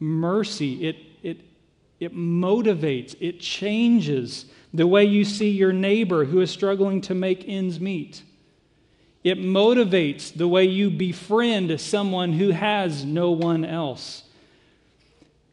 mercy, 0.00 0.88
it, 0.88 0.96
it, 1.22 1.40
it 2.00 2.14
motivates, 2.14 3.14
it 3.20 3.38
changes 3.38 4.46
the 4.74 4.86
way 4.86 5.04
you 5.04 5.24
see 5.24 5.50
your 5.50 5.72
neighbor 5.72 6.24
who 6.24 6.40
is 6.40 6.50
struggling 6.50 7.00
to 7.02 7.14
make 7.14 7.48
ends 7.48 7.78
meet. 7.78 8.22
It 9.22 9.38
motivates 9.38 10.34
the 10.34 10.48
way 10.48 10.64
you 10.64 10.90
befriend 10.90 11.80
someone 11.80 12.32
who 12.32 12.50
has 12.50 13.04
no 13.04 13.30
one 13.30 13.64
else. 13.64 14.24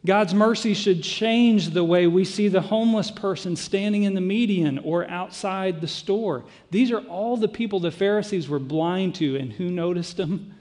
God's 0.05 0.33
mercy 0.33 0.75
should 0.75 1.01
change 1.01 1.71
the 1.71 1.83
way 1.83 2.05
we 2.05 2.25
see 2.25 2.47
the 2.47 2.61
homeless 2.61 3.09
person 3.09 3.55
standing 3.55 4.03
in 4.03 4.13
the 4.13 4.21
median 4.21 4.77
or 4.79 5.09
outside 5.09 5.81
the 5.81 5.87
store. 5.87 6.45
These 6.69 6.91
are 6.91 7.01
all 7.07 7.37
the 7.37 7.47
people 7.47 7.79
the 7.79 7.91
Pharisees 7.91 8.47
were 8.47 8.59
blind 8.59 9.15
to, 9.15 9.35
and 9.35 9.51
who 9.51 9.71
noticed 9.71 10.17
them? 10.17 10.53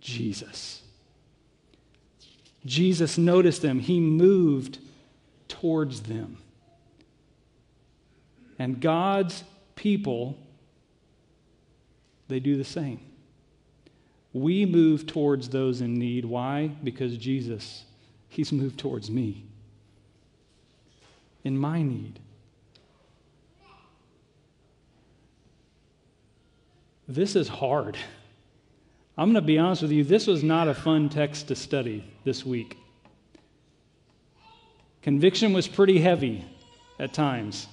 Jesus. 0.00 0.82
Jesus 2.64 3.18
noticed 3.18 3.62
them. 3.62 3.78
He 3.78 4.00
moved 4.00 4.78
towards 5.48 6.02
them. 6.02 6.38
And 8.58 8.80
God's 8.80 9.44
people, 9.74 10.38
they 12.28 12.40
do 12.40 12.56
the 12.56 12.64
same. 12.64 13.00
We 14.32 14.64
move 14.64 15.06
towards 15.06 15.48
those 15.48 15.80
in 15.80 15.94
need. 15.94 16.24
Why? 16.24 16.68
Because 16.82 17.16
Jesus 17.16 17.84
He's 18.30 18.52
moved 18.52 18.78
towards 18.78 19.10
me 19.10 19.44
in 21.42 21.58
my 21.58 21.82
need. 21.82 22.20
This 27.08 27.34
is 27.34 27.48
hard. 27.48 27.98
I'm 29.18 29.32
going 29.32 29.42
to 29.42 29.46
be 29.46 29.58
honest 29.58 29.82
with 29.82 29.90
you, 29.90 30.04
this 30.04 30.28
was 30.28 30.44
not 30.44 30.68
a 30.68 30.74
fun 30.74 31.08
text 31.08 31.48
to 31.48 31.56
study 31.56 32.08
this 32.24 32.46
week. 32.46 32.78
Conviction 35.02 35.52
was 35.52 35.66
pretty 35.66 35.98
heavy 35.98 36.44
at 37.00 37.12
times. 37.12 37.66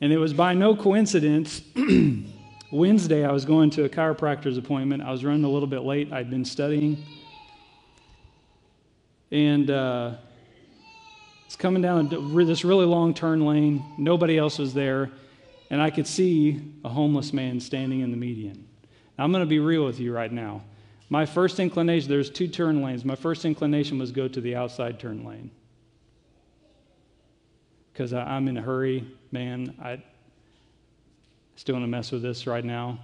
And 0.00 0.12
it 0.12 0.18
was 0.18 0.34
by 0.34 0.52
no 0.52 0.74
coincidence 0.74 1.62
Wednesday, 2.74 3.24
I 3.24 3.30
was 3.30 3.44
going 3.44 3.70
to 3.70 3.84
a 3.84 3.88
chiropractor's 3.88 4.58
appointment. 4.58 5.00
I 5.00 5.12
was 5.12 5.24
running 5.24 5.44
a 5.44 5.48
little 5.48 5.68
bit 5.68 5.82
late. 5.82 6.12
I'd 6.12 6.28
been 6.28 6.44
studying. 6.44 7.04
And 9.30 9.70
uh, 9.70 10.14
it's 11.46 11.54
coming 11.54 11.82
down 11.82 12.08
this 12.34 12.64
really 12.64 12.84
long 12.84 13.14
turn 13.14 13.46
lane. 13.46 13.84
Nobody 13.96 14.36
else 14.36 14.58
was 14.58 14.74
there. 14.74 15.12
And 15.70 15.80
I 15.80 15.90
could 15.90 16.08
see 16.08 16.60
a 16.84 16.88
homeless 16.88 17.32
man 17.32 17.60
standing 17.60 18.00
in 18.00 18.10
the 18.10 18.16
median. 18.16 18.66
Now, 19.16 19.22
I'm 19.22 19.30
going 19.30 19.44
to 19.44 19.48
be 19.48 19.60
real 19.60 19.84
with 19.84 20.00
you 20.00 20.12
right 20.12 20.32
now. 20.32 20.64
My 21.10 21.26
first 21.26 21.60
inclination, 21.60 22.08
there's 22.08 22.28
two 22.28 22.48
turn 22.48 22.82
lanes. 22.82 23.04
My 23.04 23.14
first 23.14 23.44
inclination 23.44 24.00
was 24.00 24.10
go 24.10 24.26
to 24.26 24.40
the 24.40 24.56
outside 24.56 24.98
turn 24.98 25.24
lane. 25.24 25.52
Because 27.92 28.12
I'm 28.12 28.48
in 28.48 28.56
a 28.56 28.62
hurry, 28.62 29.06
man. 29.30 29.76
I, 29.80 30.02
still 31.56 31.74
want 31.74 31.84
to 31.84 31.88
mess 31.88 32.12
with 32.12 32.22
this 32.22 32.46
right 32.46 32.64
now? 32.64 32.98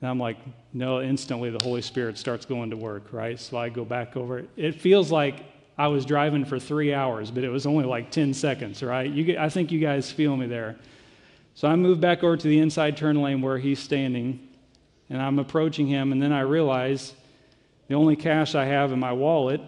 And 0.00 0.10
I'm 0.10 0.18
like, 0.18 0.36
no, 0.72 1.00
instantly 1.00 1.50
the 1.50 1.62
Holy 1.62 1.82
Spirit 1.82 2.18
starts 2.18 2.44
going 2.44 2.70
to 2.70 2.76
work, 2.76 3.12
right? 3.12 3.40
So 3.40 3.56
I 3.56 3.68
go 3.68 3.84
back 3.84 4.16
over 4.16 4.38
it. 4.38 4.50
It 4.56 4.80
feels 4.80 5.10
like 5.10 5.44
I 5.78 5.88
was 5.88 6.04
driving 6.04 6.44
for 6.44 6.58
three 6.58 6.92
hours, 6.92 7.30
but 7.30 7.44
it 7.44 7.48
was 7.48 7.66
only 7.66 7.84
like 7.84 8.10
10 8.10 8.34
seconds, 8.34 8.82
right? 8.82 9.10
You, 9.10 9.38
I 9.38 9.48
think 9.48 9.72
you 9.72 9.80
guys 9.80 10.10
feel 10.10 10.36
me 10.36 10.46
there. 10.46 10.76
So 11.54 11.68
I 11.68 11.76
move 11.76 12.00
back 12.00 12.22
over 12.22 12.36
to 12.36 12.48
the 12.48 12.58
inside 12.58 12.96
turn 12.96 13.20
lane 13.22 13.40
where 13.40 13.58
he's 13.58 13.78
standing, 13.78 14.46
and 15.08 15.20
I'm 15.20 15.38
approaching 15.38 15.86
him, 15.86 16.12
and 16.12 16.20
then 16.20 16.32
I 16.32 16.40
realize 16.40 17.14
the 17.88 17.94
only 17.94 18.16
cash 18.16 18.54
I 18.54 18.64
have 18.66 18.92
in 18.92 18.98
my 18.98 19.12
wallet 19.12 19.60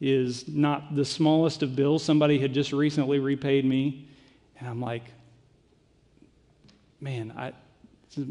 is 0.00 0.48
not 0.48 0.94
the 0.96 1.04
smallest 1.04 1.62
of 1.62 1.76
bills. 1.76 2.02
Somebody 2.02 2.38
had 2.38 2.52
just 2.52 2.72
recently 2.72 3.18
repaid 3.18 3.64
me. 3.64 4.08
And 4.58 4.68
I'm 4.68 4.80
like, 4.80 5.04
man, 7.02 7.34
I, 7.36 7.52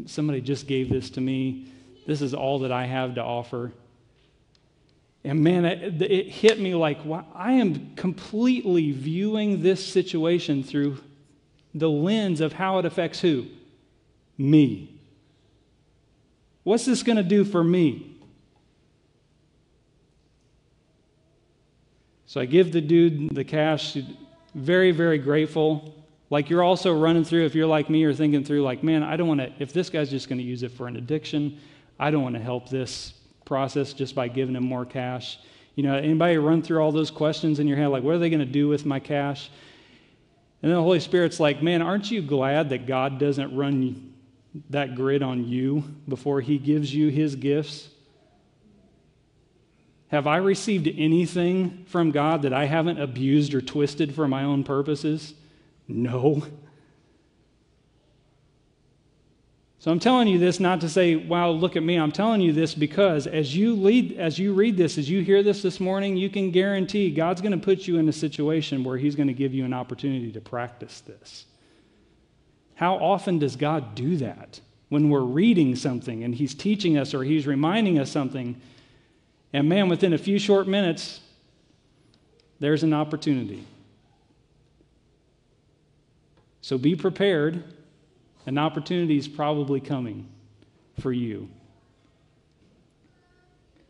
somebody 0.06 0.40
just 0.40 0.66
gave 0.66 0.88
this 0.88 1.10
to 1.10 1.20
me. 1.20 1.70
This 2.06 2.22
is 2.22 2.32
all 2.32 2.60
that 2.60 2.72
I 2.72 2.86
have 2.86 3.14
to 3.16 3.22
offer. 3.22 3.72
And 5.22 5.44
man, 5.44 5.64
it, 5.64 6.02
it 6.02 6.28
hit 6.28 6.58
me 6.58 6.74
like 6.74 7.04
wow, 7.04 7.24
I 7.34 7.52
am 7.52 7.94
completely 7.94 8.90
viewing 8.90 9.62
this 9.62 9.86
situation 9.86 10.64
through 10.64 10.98
the 11.74 11.88
lens 11.88 12.40
of 12.40 12.54
how 12.54 12.78
it 12.78 12.86
affects 12.86 13.20
who? 13.20 13.46
Me. 14.36 14.98
What's 16.64 16.86
this 16.86 17.02
going 17.02 17.16
to 17.16 17.22
do 17.22 17.44
for 17.44 17.62
me? 17.62 18.16
So 22.26 22.40
I 22.40 22.46
give 22.46 22.72
the 22.72 22.80
dude 22.80 23.34
the 23.34 23.44
cash, 23.44 23.96
very, 24.54 24.90
very 24.90 25.18
grateful. 25.18 26.01
Like 26.32 26.48
you're 26.48 26.62
also 26.62 26.94
running 26.94 27.24
through, 27.24 27.44
if 27.44 27.54
you're 27.54 27.66
like 27.66 27.90
me, 27.90 27.98
you're 27.98 28.14
thinking 28.14 28.42
through, 28.42 28.62
like, 28.62 28.82
man, 28.82 29.02
I 29.02 29.16
don't 29.16 29.28
want 29.28 29.40
to, 29.40 29.52
if 29.58 29.74
this 29.74 29.90
guy's 29.90 30.08
just 30.08 30.30
going 30.30 30.38
to 30.38 30.44
use 30.44 30.62
it 30.62 30.72
for 30.72 30.88
an 30.88 30.96
addiction, 30.96 31.60
I 32.00 32.10
don't 32.10 32.22
want 32.22 32.36
to 32.36 32.40
help 32.40 32.70
this 32.70 33.12
process 33.44 33.92
just 33.92 34.14
by 34.14 34.28
giving 34.28 34.56
him 34.56 34.64
more 34.64 34.86
cash. 34.86 35.38
You 35.74 35.82
know, 35.82 35.94
anybody 35.94 36.38
run 36.38 36.62
through 36.62 36.80
all 36.80 36.90
those 36.90 37.10
questions 37.10 37.58
in 37.58 37.68
your 37.68 37.76
head, 37.76 37.88
like, 37.88 38.02
what 38.02 38.14
are 38.14 38.18
they 38.18 38.30
going 38.30 38.40
to 38.40 38.46
do 38.46 38.66
with 38.66 38.86
my 38.86 38.98
cash? 38.98 39.50
And 40.62 40.70
then 40.70 40.78
the 40.78 40.82
Holy 40.82 41.00
Spirit's 41.00 41.38
like, 41.38 41.62
man, 41.62 41.82
aren't 41.82 42.10
you 42.10 42.22
glad 42.22 42.70
that 42.70 42.86
God 42.86 43.18
doesn't 43.18 43.54
run 43.54 44.14
that 44.70 44.94
grid 44.94 45.22
on 45.22 45.46
you 45.46 45.84
before 46.08 46.40
he 46.40 46.56
gives 46.56 46.94
you 46.94 47.10
his 47.10 47.36
gifts? 47.36 47.90
Have 50.08 50.26
I 50.26 50.38
received 50.38 50.88
anything 50.96 51.84
from 51.88 52.10
God 52.10 52.40
that 52.40 52.54
I 52.54 52.64
haven't 52.64 52.98
abused 52.98 53.52
or 53.52 53.60
twisted 53.60 54.14
for 54.14 54.26
my 54.26 54.44
own 54.44 54.64
purposes? 54.64 55.34
No. 55.88 56.42
So 59.82 59.90
I'm 59.90 59.98
telling 59.98 60.28
you 60.28 60.38
this 60.38 60.60
not 60.60 60.80
to 60.82 60.88
say, 60.88 61.16
wow, 61.16 61.50
look 61.50 61.74
at 61.74 61.82
me. 61.82 61.96
I'm 61.96 62.12
telling 62.12 62.40
you 62.40 62.52
this 62.52 62.72
because 62.72 63.26
as 63.26 63.56
you 63.56 63.74
lead 63.74 64.12
as 64.16 64.38
you 64.38 64.54
read 64.54 64.76
this, 64.76 64.96
as 64.96 65.10
you 65.10 65.22
hear 65.22 65.42
this 65.42 65.60
this 65.60 65.80
morning, 65.80 66.16
you 66.16 66.30
can 66.30 66.52
guarantee 66.52 67.10
God's 67.10 67.40
going 67.40 67.50
to 67.50 67.58
put 67.58 67.88
you 67.88 67.98
in 67.98 68.08
a 68.08 68.12
situation 68.12 68.84
where 68.84 68.96
he's 68.96 69.16
going 69.16 69.26
to 69.26 69.34
give 69.34 69.52
you 69.52 69.64
an 69.64 69.74
opportunity 69.74 70.30
to 70.30 70.40
practice 70.40 71.00
this. 71.00 71.46
How 72.76 72.94
often 72.94 73.40
does 73.40 73.56
God 73.56 73.96
do 73.96 74.18
that? 74.18 74.60
When 74.88 75.10
we're 75.10 75.20
reading 75.20 75.74
something 75.74 76.22
and 76.22 76.32
he's 76.32 76.54
teaching 76.54 76.96
us 76.96 77.12
or 77.12 77.24
he's 77.24 77.48
reminding 77.48 77.98
us 77.98 78.08
something, 78.08 78.60
and 79.52 79.68
man, 79.68 79.88
within 79.88 80.12
a 80.12 80.18
few 80.18 80.38
short 80.38 80.68
minutes, 80.68 81.18
there's 82.60 82.84
an 82.84 82.94
opportunity. 82.94 83.64
So 86.62 86.78
be 86.78 86.96
prepared. 86.96 87.62
An 88.46 88.56
opportunity 88.56 89.18
is 89.18 89.28
probably 89.28 89.80
coming 89.80 90.28
for 91.00 91.12
you. 91.12 91.50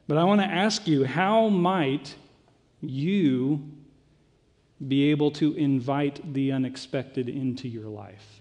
But 0.09 0.19
I 0.19 0.25
want 0.25 0.41
to 0.41 0.47
ask 0.47 0.87
you 0.87 1.05
how 1.05 1.49
might 1.49 2.15
you 2.81 3.63
be 4.87 5.11
able 5.11 5.31
to 5.31 5.55
invite 5.55 6.35
the 6.35 6.53
unexpected 6.53 7.29
into 7.29 7.69
your 7.69 7.89
life? 7.89 8.41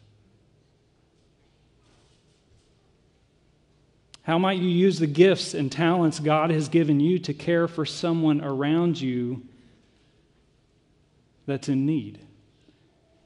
How 4.23 4.37
might 4.37 4.59
you 4.59 4.69
use 4.69 4.99
the 4.99 5.07
gifts 5.07 5.53
and 5.53 5.71
talents 5.71 6.19
God 6.19 6.51
has 6.51 6.69
given 6.69 6.99
you 6.99 7.19
to 7.19 7.33
care 7.33 7.67
for 7.67 7.85
someone 7.85 8.41
around 8.41 8.99
you 8.99 9.43
that's 11.45 11.69
in 11.69 11.85
need? 11.85 12.19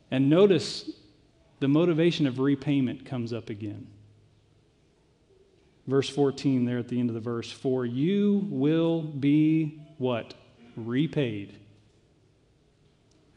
And 0.10 0.30
notice 0.30 0.90
the 1.60 1.68
motivation 1.68 2.28
of 2.28 2.40
repayment 2.40 3.06
comes 3.06 3.34
up 3.34 3.50
again. 3.50 3.88
Verse 5.88 6.10
14, 6.10 6.66
there 6.66 6.80
at 6.80 6.88
the 6.88 7.00
end 7.00 7.10
of 7.10 7.14
the 7.14 7.22
verse, 7.22 7.52
for 7.52 7.86
you 7.86 8.48
will 8.50 9.02
be 9.02 9.80
what? 9.98 10.34
Repaid 10.76 11.58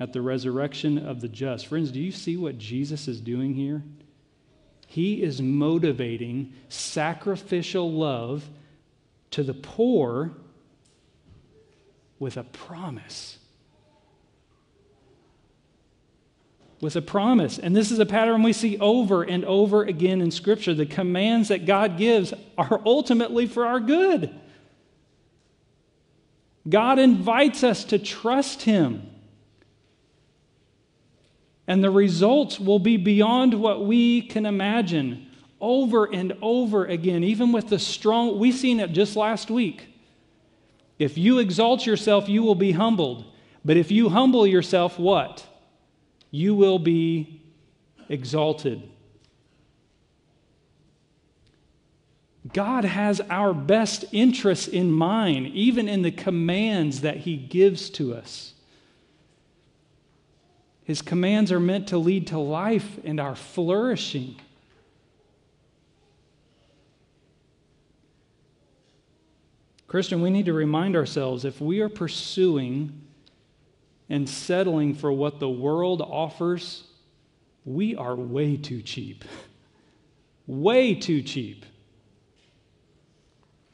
at 0.00 0.12
the 0.12 0.22
resurrection 0.22 0.98
of 0.98 1.20
the 1.20 1.28
just. 1.28 1.66
Friends, 1.66 1.90
do 1.90 2.00
you 2.00 2.12
see 2.12 2.36
what 2.36 2.58
Jesus 2.58 3.08
is 3.08 3.20
doing 3.20 3.54
here? 3.54 3.82
He 4.86 5.22
is 5.22 5.42
motivating 5.42 6.54
sacrificial 6.68 7.92
love 7.92 8.48
to 9.32 9.42
the 9.42 9.54
poor 9.54 10.32
with 12.18 12.36
a 12.36 12.44
promise. 12.44 13.37
With 16.80 16.96
a 16.96 17.02
promise. 17.02 17.58
And 17.58 17.74
this 17.74 17.90
is 17.90 17.98
a 17.98 18.06
pattern 18.06 18.42
we 18.42 18.52
see 18.52 18.78
over 18.78 19.22
and 19.22 19.44
over 19.44 19.82
again 19.82 20.20
in 20.20 20.30
Scripture. 20.30 20.74
The 20.74 20.86
commands 20.86 21.48
that 21.48 21.66
God 21.66 21.98
gives 21.98 22.32
are 22.56 22.80
ultimately 22.86 23.46
for 23.46 23.66
our 23.66 23.80
good. 23.80 24.34
God 26.68 26.98
invites 26.98 27.64
us 27.64 27.84
to 27.84 27.98
trust 27.98 28.62
Him. 28.62 29.08
And 31.66 31.82
the 31.82 31.90
results 31.90 32.58
will 32.58 32.78
be 32.78 32.96
beyond 32.96 33.54
what 33.54 33.84
we 33.84 34.22
can 34.22 34.46
imagine 34.46 35.26
over 35.60 36.04
and 36.04 36.36
over 36.40 36.84
again, 36.86 37.24
even 37.24 37.52
with 37.52 37.68
the 37.68 37.78
strong, 37.78 38.38
we 38.38 38.52
seen 38.52 38.80
it 38.80 38.92
just 38.92 39.16
last 39.16 39.50
week. 39.50 39.86
If 40.98 41.18
you 41.18 41.38
exalt 41.38 41.84
yourself, 41.84 42.28
you 42.28 42.42
will 42.42 42.54
be 42.54 42.72
humbled. 42.72 43.24
But 43.64 43.76
if 43.76 43.90
you 43.90 44.08
humble 44.08 44.46
yourself, 44.46 44.98
what? 44.98 45.46
You 46.30 46.54
will 46.54 46.78
be 46.78 47.40
exalted. 48.08 48.82
God 52.52 52.84
has 52.84 53.20
our 53.28 53.52
best 53.52 54.04
interests 54.12 54.68
in 54.68 54.90
mind, 54.90 55.48
even 55.48 55.88
in 55.88 56.02
the 56.02 56.10
commands 56.10 57.02
that 57.02 57.18
He 57.18 57.36
gives 57.36 57.90
to 57.90 58.14
us. 58.14 58.54
His 60.84 61.02
commands 61.02 61.52
are 61.52 61.60
meant 61.60 61.88
to 61.88 61.98
lead 61.98 62.28
to 62.28 62.38
life 62.38 62.98
and 63.04 63.20
our 63.20 63.34
flourishing. 63.34 64.36
Christian, 69.86 70.22
we 70.22 70.30
need 70.30 70.46
to 70.46 70.52
remind 70.52 70.96
ourselves 70.96 71.44
if 71.44 71.60
we 71.60 71.80
are 71.80 71.88
pursuing 71.88 73.07
and 74.08 74.28
settling 74.28 74.94
for 74.94 75.12
what 75.12 75.40
the 75.40 75.48
world 75.48 76.00
offers, 76.00 76.84
we 77.64 77.94
are 77.94 78.14
way 78.14 78.56
too 78.56 78.82
cheap. 78.82 79.24
way 80.46 80.94
too 80.94 81.22
cheap. 81.22 81.66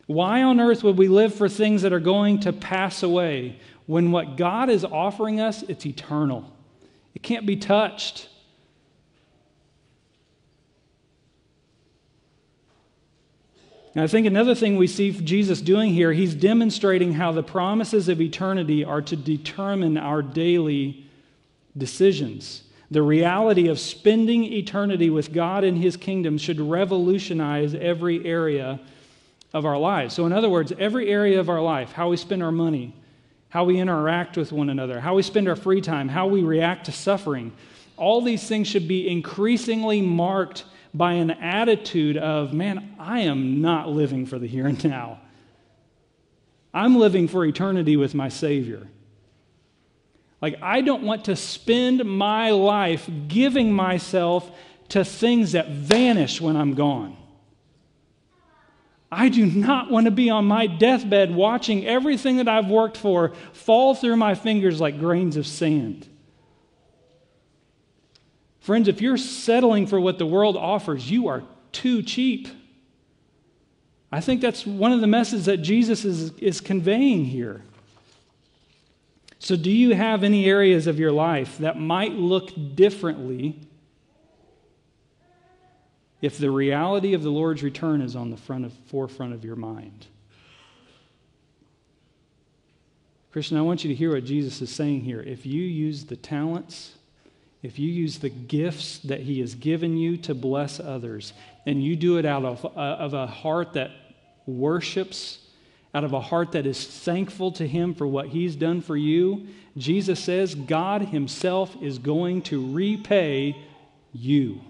Why 0.06 0.42
on 0.42 0.60
earth 0.60 0.82
would 0.82 0.98
we 0.98 1.08
live 1.08 1.34
for 1.34 1.48
things 1.48 1.82
that 1.82 1.92
are 1.92 2.00
going 2.00 2.40
to 2.40 2.52
pass 2.52 3.02
away 3.02 3.58
when 3.86 4.10
what 4.10 4.36
God 4.36 4.68
is 4.68 4.84
offering 4.84 5.40
us, 5.40 5.62
it's 5.62 5.86
eternal? 5.86 6.52
It 7.14 7.22
can't 7.22 7.46
be 7.46 7.56
touched. 7.56 8.28
And 13.94 14.02
I 14.02 14.06
think 14.08 14.26
another 14.26 14.54
thing 14.54 14.76
we 14.76 14.88
see 14.88 15.12
Jesus 15.12 15.60
doing 15.60 15.92
here, 15.92 16.12
he's 16.12 16.34
demonstrating 16.34 17.12
how 17.12 17.30
the 17.30 17.44
promises 17.44 18.08
of 18.08 18.20
eternity 18.20 18.84
are 18.84 19.02
to 19.02 19.14
determine 19.14 19.96
our 19.96 20.20
daily 20.20 21.06
decisions. 21.76 22.64
The 22.90 23.02
reality 23.02 23.68
of 23.68 23.78
spending 23.78 24.44
eternity 24.44 25.10
with 25.10 25.32
God 25.32 25.62
in 25.64 25.76
his 25.76 25.96
kingdom 25.96 26.38
should 26.38 26.60
revolutionize 26.60 27.74
every 27.74 28.24
area 28.26 28.80
of 29.52 29.64
our 29.64 29.78
lives. 29.78 30.14
So, 30.14 30.26
in 30.26 30.32
other 30.32 30.50
words, 30.50 30.72
every 30.78 31.08
area 31.08 31.38
of 31.38 31.48
our 31.48 31.62
life, 31.62 31.92
how 31.92 32.08
we 32.08 32.16
spend 32.16 32.42
our 32.42 32.52
money, 32.52 32.94
how 33.48 33.64
we 33.64 33.78
interact 33.78 34.36
with 34.36 34.50
one 34.50 34.68
another, 34.68 34.98
how 34.98 35.14
we 35.14 35.22
spend 35.22 35.48
our 35.48 35.56
free 35.56 35.80
time, 35.80 36.08
how 36.08 36.26
we 36.26 36.42
react 36.42 36.86
to 36.86 36.92
suffering, 36.92 37.52
all 37.96 38.20
these 38.20 38.46
things 38.46 38.66
should 38.66 38.88
be 38.88 39.08
increasingly 39.08 40.02
marked 40.02 40.64
by 40.94 41.14
an 41.14 41.32
attitude 41.32 42.16
of, 42.16 42.52
man, 42.52 42.94
I 42.98 43.20
am 43.20 43.60
not 43.60 43.88
living 43.88 44.26
for 44.26 44.38
the 44.38 44.46
here 44.46 44.66
and 44.66 44.82
now. 44.84 45.20
I'm 46.72 46.96
living 46.96 47.28
for 47.28 47.44
eternity 47.44 47.96
with 47.96 48.14
my 48.14 48.28
Savior. 48.28 48.86
Like, 50.40 50.56
I 50.62 50.82
don't 50.82 51.02
want 51.02 51.24
to 51.26 51.36
spend 51.36 52.04
my 52.04 52.50
life 52.50 53.08
giving 53.28 53.72
myself 53.72 54.50
to 54.90 55.04
things 55.04 55.52
that 55.52 55.70
vanish 55.70 56.40
when 56.40 56.56
I'm 56.56 56.74
gone. 56.74 57.16
I 59.10 59.28
do 59.28 59.46
not 59.46 59.90
want 59.90 60.06
to 60.06 60.10
be 60.10 60.30
on 60.30 60.44
my 60.44 60.66
deathbed 60.66 61.34
watching 61.34 61.86
everything 61.86 62.38
that 62.38 62.48
I've 62.48 62.66
worked 62.66 62.96
for 62.96 63.32
fall 63.52 63.94
through 63.94 64.16
my 64.16 64.34
fingers 64.34 64.80
like 64.80 64.98
grains 64.98 65.36
of 65.36 65.46
sand. 65.46 66.08
Friends, 68.64 68.88
if 68.88 69.02
you're 69.02 69.18
settling 69.18 69.86
for 69.86 70.00
what 70.00 70.16
the 70.16 70.24
world 70.24 70.56
offers, 70.56 71.10
you 71.10 71.28
are 71.28 71.42
too 71.70 72.02
cheap. 72.02 72.48
I 74.10 74.22
think 74.22 74.40
that's 74.40 74.64
one 74.64 74.90
of 74.90 75.02
the 75.02 75.06
messages 75.06 75.44
that 75.44 75.58
Jesus 75.58 76.06
is, 76.06 76.30
is 76.38 76.62
conveying 76.62 77.26
here. 77.26 77.60
So, 79.38 79.54
do 79.54 79.70
you 79.70 79.94
have 79.94 80.24
any 80.24 80.46
areas 80.46 80.86
of 80.86 80.98
your 80.98 81.12
life 81.12 81.58
that 81.58 81.78
might 81.78 82.12
look 82.12 82.52
differently 82.74 83.60
if 86.22 86.38
the 86.38 86.50
reality 86.50 87.12
of 87.12 87.22
the 87.22 87.30
Lord's 87.30 87.62
return 87.62 88.00
is 88.00 88.16
on 88.16 88.30
the 88.30 88.38
front 88.38 88.64
of, 88.64 88.72
forefront 88.86 89.34
of 89.34 89.44
your 89.44 89.56
mind? 89.56 90.06
Christian, 93.30 93.58
I 93.58 93.60
want 93.60 93.84
you 93.84 93.88
to 93.88 93.94
hear 93.94 94.14
what 94.14 94.24
Jesus 94.24 94.62
is 94.62 94.70
saying 94.70 95.02
here. 95.02 95.20
If 95.20 95.44
you 95.44 95.60
use 95.60 96.06
the 96.06 96.16
talents 96.16 96.92
if 97.64 97.78
you 97.78 97.90
use 97.90 98.18
the 98.18 98.28
gifts 98.28 98.98
that 98.98 99.20
He 99.20 99.40
has 99.40 99.54
given 99.54 99.96
you 99.96 100.18
to 100.18 100.34
bless 100.34 100.78
others, 100.78 101.32
and 101.64 101.82
you 101.82 101.96
do 101.96 102.18
it 102.18 102.26
out 102.26 102.44
of, 102.44 102.62
uh, 102.66 102.68
of 102.78 103.14
a 103.14 103.26
heart 103.26 103.72
that 103.72 103.90
worships, 104.44 105.38
out 105.94 106.04
of 106.04 106.12
a 106.12 106.20
heart 106.20 106.52
that 106.52 106.66
is 106.66 106.86
thankful 106.86 107.50
to 107.52 107.66
Him 107.66 107.94
for 107.94 108.06
what 108.06 108.28
He's 108.28 108.54
done 108.54 108.82
for 108.82 108.98
you, 108.98 109.46
Jesus 109.78 110.22
says 110.22 110.54
God 110.54 111.06
Himself 111.06 111.74
is 111.80 111.98
going 111.98 112.42
to 112.42 112.70
repay 112.70 113.56
you. 114.12 114.60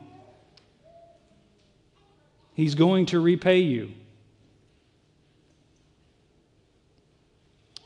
He's 2.55 2.77
going 2.77 3.07
to 3.07 3.19
repay 3.19 3.59
you. 3.59 3.91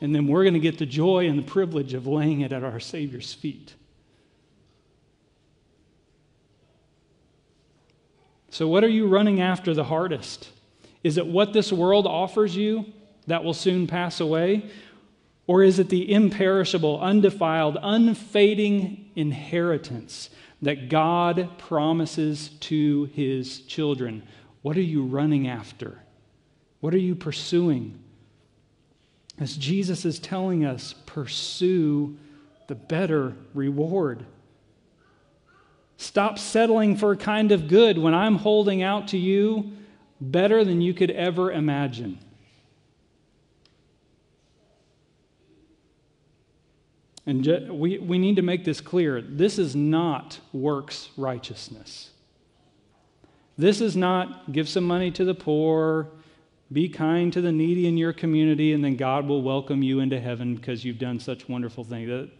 And 0.03 0.15
then 0.15 0.27
we're 0.27 0.43
going 0.43 0.53
to 0.53 0.61
get 0.61 0.77
the 0.77 0.85
joy 0.85 1.29
and 1.29 1.39
the 1.39 1.51
privilege 1.51 1.95
of 1.95 2.07
laying 2.07 2.43
it 2.43 2.53
at 2.53 2.63
our 2.63 2.79
Savior's 2.79 3.33
feet. 3.33 3.73
So, 8.51 8.67
what 8.69 8.85
are 8.85 8.89
you 8.89 9.07
running 9.07 9.41
after 9.41 9.75
the 9.75 9.85
hardest? 9.85 10.51
Is 11.05 11.19
it 11.19 11.27
what 11.27 11.53
this 11.53 11.73
world 11.73 12.07
offers 12.07 12.57
you 12.57 12.87
that 13.27 13.45
will 13.45 13.55
soon 13.55 13.87
pass 13.87 14.21
away? 14.21 14.71
Or 15.47 15.63
is 15.63 15.79
it 15.79 15.89
the 15.89 16.13
imperishable, 16.13 17.01
undefiled, 17.01 17.79
unfading 17.81 19.11
inheritance 19.17 20.29
that 20.61 20.91
God 20.91 21.59
promises 21.59 22.51
to 22.61 23.05
his 23.15 23.61
children? 23.61 24.23
What 24.63 24.77
are 24.77 24.83
you 24.83 25.05
running 25.05 25.49
after? 25.49 25.99
What 26.81 26.95
are 26.95 26.99
you 26.99 27.15
pursuing? 27.15 27.99
As 29.39 29.57
Jesus 29.57 30.05
is 30.05 30.19
telling 30.19 30.65
us, 30.65 30.95
pursue 31.07 32.19
the 32.67 32.75
better 32.75 33.35
reward. 33.55 34.27
Stop 35.99 36.39
settling 36.39 36.97
for 36.97 37.11
a 37.11 37.17
kind 37.17 37.51
of 37.51 37.67
good 37.67 37.99
when 37.99 38.15
I'm 38.15 38.37
holding 38.37 38.85
out 38.85 39.09
to 39.09 39.19
you 39.19 39.73
better 40.21 40.65
than 40.65 40.81
you 40.81 40.95
could 40.95 41.11
ever 41.11 41.51
imagine. 41.51 42.21
And 47.27 47.69
we, 47.79 47.99
we 47.99 48.17
need 48.17 48.37
to 48.37 48.43
make 48.43 48.65
this 48.65 48.81
clear. 48.81 49.21
This 49.21 49.59
is 49.59 49.75
not 49.75 50.39
works 50.53 51.11
righteousness. 51.17 52.11
This 53.59 53.81
is 53.81 53.97
not 53.97 54.53
give 54.53 54.69
some 54.69 54.85
money 54.85 55.11
to 55.11 55.25
the 55.25 55.35
poor, 55.35 56.07
be 56.73 56.89
kind 56.89 57.33
to 57.33 57.41
the 57.41 57.51
needy 57.51 57.89
in 57.89 57.97
your 57.97 58.13
community, 58.13 58.73
and 58.73 58.85
then 58.85 58.95
God 58.95 59.27
will 59.27 59.43
welcome 59.43 59.83
you 59.83 59.99
into 59.99 60.21
heaven 60.21 60.55
because 60.55 60.85
you've 60.85 61.01
done 61.01 61.19
such 61.19 61.49
wonderful 61.49 61.83
things. 61.83 62.31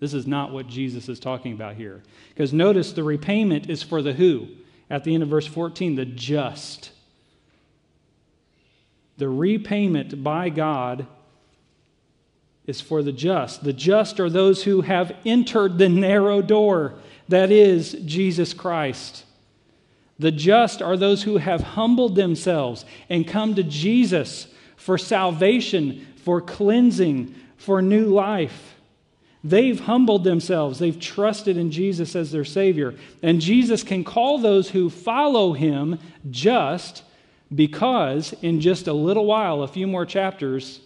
This 0.00 0.14
is 0.14 0.26
not 0.26 0.52
what 0.52 0.68
Jesus 0.68 1.08
is 1.08 1.18
talking 1.18 1.52
about 1.52 1.74
here. 1.74 2.02
Because 2.28 2.52
notice 2.52 2.92
the 2.92 3.02
repayment 3.02 3.68
is 3.68 3.82
for 3.82 4.00
the 4.00 4.12
who? 4.12 4.48
At 4.90 5.04
the 5.04 5.14
end 5.14 5.22
of 5.22 5.28
verse 5.28 5.46
14, 5.46 5.96
the 5.96 6.04
just. 6.04 6.92
The 9.16 9.28
repayment 9.28 10.22
by 10.22 10.48
God 10.48 11.06
is 12.66 12.80
for 12.80 13.02
the 13.02 13.12
just. 13.12 13.64
The 13.64 13.72
just 13.72 14.20
are 14.20 14.30
those 14.30 14.62
who 14.62 14.82
have 14.82 15.16
entered 15.24 15.78
the 15.78 15.88
narrow 15.88 16.42
door, 16.42 16.94
that 17.28 17.50
is, 17.50 17.92
Jesus 18.04 18.54
Christ. 18.54 19.24
The 20.18 20.30
just 20.30 20.80
are 20.82 20.96
those 20.96 21.22
who 21.24 21.38
have 21.38 21.60
humbled 21.62 22.14
themselves 22.14 22.84
and 23.08 23.26
come 23.26 23.54
to 23.54 23.62
Jesus 23.62 24.48
for 24.76 24.98
salvation, 24.98 26.06
for 26.24 26.40
cleansing, 26.40 27.34
for 27.56 27.82
new 27.82 28.06
life. 28.06 28.77
They've 29.44 29.78
humbled 29.78 30.24
themselves. 30.24 30.78
They've 30.78 30.98
trusted 30.98 31.56
in 31.56 31.70
Jesus 31.70 32.16
as 32.16 32.32
their 32.32 32.44
Savior. 32.44 32.94
And 33.22 33.40
Jesus 33.40 33.82
can 33.82 34.02
call 34.02 34.38
those 34.38 34.70
who 34.70 34.90
follow 34.90 35.52
him 35.52 35.98
just 36.30 37.04
because 37.54 38.34
in 38.42 38.60
just 38.60 38.88
a 38.88 38.92
little 38.92 39.26
while, 39.26 39.62
a 39.62 39.68
few 39.68 39.86
more 39.86 40.04
chapters, 40.04 40.80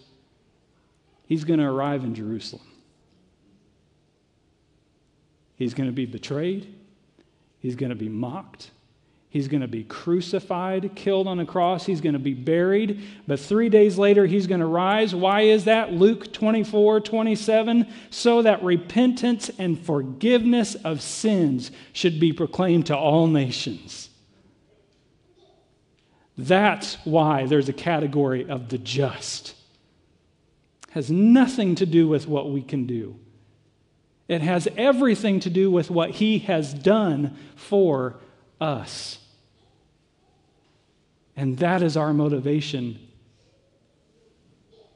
he's 1.27 1.43
going 1.43 1.59
to 1.59 1.65
arrive 1.65 2.03
in 2.03 2.15
Jerusalem. 2.15 2.65
He's 5.55 5.73
going 5.73 5.89
to 5.89 5.93
be 5.93 6.05
betrayed, 6.05 6.73
he's 7.59 7.75
going 7.75 7.91
to 7.91 7.95
be 7.95 8.09
mocked, 8.09 8.71
He's 9.33 9.47
going 9.47 9.61
to 9.61 9.67
be 9.67 9.83
crucified, 9.83 10.91
killed 10.93 11.25
on 11.27 11.39
a 11.39 11.45
cross. 11.47 11.87
He's 11.87 12.01
going 12.01 12.13
to 12.13 12.19
be 12.19 12.35
buried. 12.35 13.01
But 13.25 13.39
three 13.39 13.67
days 13.67 13.97
later, 13.97 14.27
he's 14.27 14.45
going 14.45 14.59
to 14.59 14.67
rise. 14.67 15.15
Why 15.15 15.41
is 15.41 15.65
that? 15.65 15.91
Luke 15.91 16.31
24, 16.31 16.99
27. 16.99 17.91
So 18.11 18.43
that 18.43 18.61
repentance 18.61 19.49
and 19.57 19.83
forgiveness 19.83 20.75
of 20.75 21.01
sins 21.01 21.71
should 21.93 22.19
be 22.19 22.31
proclaimed 22.31 22.85
to 22.85 22.95
all 22.95 23.25
nations. 23.25 24.11
That's 26.37 27.03
why 27.03 27.47
there's 27.47 27.69
a 27.69 27.73
category 27.73 28.47
of 28.47 28.69
the 28.69 28.77
just. 28.77 29.55
It 30.89 30.91
Has 30.91 31.09
nothing 31.09 31.73
to 31.73 31.87
do 31.87 32.07
with 32.07 32.27
what 32.27 32.51
we 32.51 32.61
can 32.61 32.85
do. 32.85 33.19
It 34.27 34.41
has 34.41 34.67
everything 34.77 35.39
to 35.39 35.49
do 35.49 35.71
with 35.71 35.89
what 35.89 36.11
he 36.11 36.37
has 36.37 36.71
done 36.71 37.35
for 37.55 38.17
us. 38.61 39.17
And 41.35 41.57
that 41.57 41.81
is 41.81 41.97
our 41.97 42.13
motivation 42.13 42.99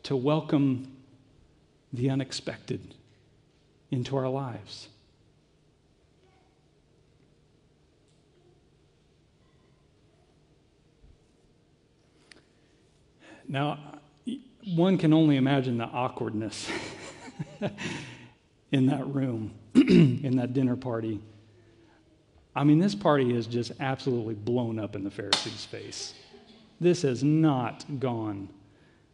to 0.04 0.16
welcome 0.16 0.96
the 1.92 2.10
unexpected 2.10 2.94
into 3.92 4.16
our 4.18 4.30
lives. 4.30 4.90
Now, 13.48 13.80
one 14.76 14.98
can 14.98 15.14
only 15.14 15.38
imagine 15.38 15.78
the 15.78 15.86
awkwardness 15.86 16.70
in 18.72 18.88
that 18.88 19.08
room, 19.08 19.54
in 19.74 20.36
that 20.38 20.54
dinner 20.54 20.76
party. 20.76 21.22
I 22.54 22.64
mean, 22.64 22.80
this 22.80 22.96
party 22.96 23.34
is 23.34 23.48
just 23.48 23.72
absolutely 23.80 24.34
blown 24.34 24.80
up 24.80 24.96
in 24.96 25.04
the 25.04 25.12
Pharisees' 25.12 25.64
face. 25.66 26.14
This 26.80 27.02
has 27.02 27.24
not 27.24 28.00
gone 28.00 28.50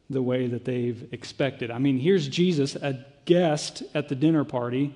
the 0.09 0.21
way 0.21 0.47
that 0.47 0.65
they've 0.65 1.07
expected. 1.11 1.71
I 1.71 1.77
mean, 1.77 1.97
here's 1.97 2.27
Jesus, 2.27 2.75
a 2.75 3.05
guest 3.25 3.83
at 3.93 4.09
the 4.09 4.15
dinner 4.15 4.43
party. 4.43 4.93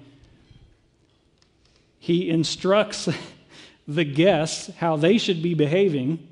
He 1.99 2.30
instructs 2.30 3.10
the 3.88 4.03
guests 4.03 4.69
how 4.77 4.97
they 4.97 5.17
should 5.17 5.41
be 5.41 5.53
behaving. 5.53 6.27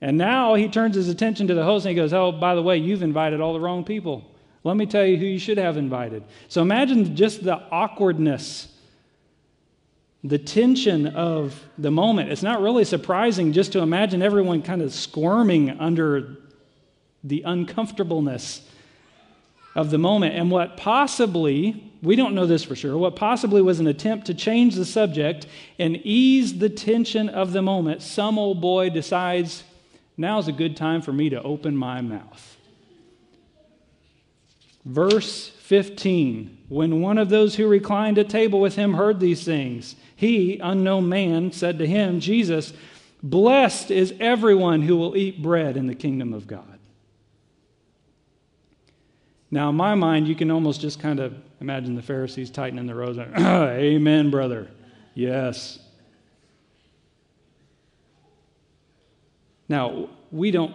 And 0.00 0.18
now 0.18 0.54
he 0.54 0.68
turns 0.68 0.94
his 0.94 1.08
attention 1.08 1.46
to 1.48 1.54
the 1.54 1.64
host 1.64 1.86
and 1.86 1.90
he 1.90 1.96
goes, 1.96 2.12
Oh, 2.12 2.32
by 2.32 2.54
the 2.54 2.62
way, 2.62 2.76
you've 2.76 3.02
invited 3.02 3.40
all 3.40 3.54
the 3.54 3.60
wrong 3.60 3.82
people. 3.84 4.30
Let 4.62 4.76
me 4.76 4.86
tell 4.86 5.04
you 5.04 5.16
who 5.16 5.26
you 5.26 5.38
should 5.38 5.58
have 5.58 5.76
invited. 5.76 6.24
So 6.48 6.60
imagine 6.60 7.16
just 7.16 7.44
the 7.44 7.54
awkwardness, 7.70 8.68
the 10.24 10.38
tension 10.38 11.06
of 11.06 11.64
the 11.78 11.90
moment. 11.90 12.30
It's 12.30 12.42
not 12.42 12.60
really 12.60 12.84
surprising 12.84 13.52
just 13.52 13.72
to 13.72 13.80
imagine 13.80 14.22
everyone 14.22 14.62
kind 14.62 14.82
of 14.82 14.92
squirming 14.92 15.78
under 15.78 16.36
the 17.22 17.42
uncomfortableness 17.42 18.62
of 19.74 19.90
the 19.90 19.98
moment. 19.98 20.34
And 20.34 20.50
what 20.50 20.76
possibly, 20.76 21.92
we 22.02 22.16
don't 22.16 22.34
know 22.34 22.46
this 22.46 22.64
for 22.64 22.74
sure, 22.74 22.96
what 22.96 23.14
possibly 23.14 23.60
was 23.60 23.78
an 23.78 23.86
attempt 23.86 24.26
to 24.26 24.34
change 24.34 24.74
the 24.74 24.86
subject 24.86 25.46
and 25.78 25.96
ease 25.98 26.58
the 26.58 26.70
tension 26.70 27.28
of 27.28 27.52
the 27.52 27.62
moment, 27.62 28.02
some 28.02 28.38
old 28.38 28.60
boy 28.60 28.90
decides 28.90 29.64
now's 30.16 30.48
a 30.48 30.52
good 30.52 30.76
time 30.76 31.02
for 31.02 31.12
me 31.12 31.28
to 31.28 31.42
open 31.42 31.76
my 31.76 32.00
mouth. 32.00 32.56
Verse 34.86 35.48
15 35.48 36.58
When 36.68 37.02
one 37.02 37.18
of 37.18 37.28
those 37.28 37.56
who 37.56 37.68
reclined 37.68 38.18
at 38.18 38.30
table 38.30 38.60
with 38.60 38.76
him 38.76 38.94
heard 38.94 39.20
these 39.20 39.44
things, 39.44 39.96
he, 40.16 40.58
unknown 40.58 41.08
man, 41.08 41.52
said 41.52 41.78
to 41.78 41.86
him, 41.86 42.20
Jesus, 42.20 42.72
Blessed 43.22 43.90
is 43.90 44.14
everyone 44.18 44.82
who 44.82 44.96
will 44.96 45.16
eat 45.16 45.42
bread 45.42 45.76
in 45.76 45.86
the 45.86 45.94
kingdom 45.94 46.32
of 46.32 46.46
God. 46.46 46.78
Now, 49.50 49.70
in 49.70 49.76
my 49.76 49.94
mind, 49.94 50.26
you 50.26 50.34
can 50.34 50.50
almost 50.50 50.80
just 50.80 51.00
kind 51.00 51.20
of 51.20 51.34
imagine 51.60 51.94
the 51.94 52.02
Pharisees 52.02 52.50
tightening 52.50 52.86
their 52.86 52.96
rows. 52.96 53.18
Amen, 53.38 54.30
brother. 54.30 54.70
Yes. 55.14 55.78
Now, 59.68 60.08
we 60.30 60.50
don't 60.50 60.74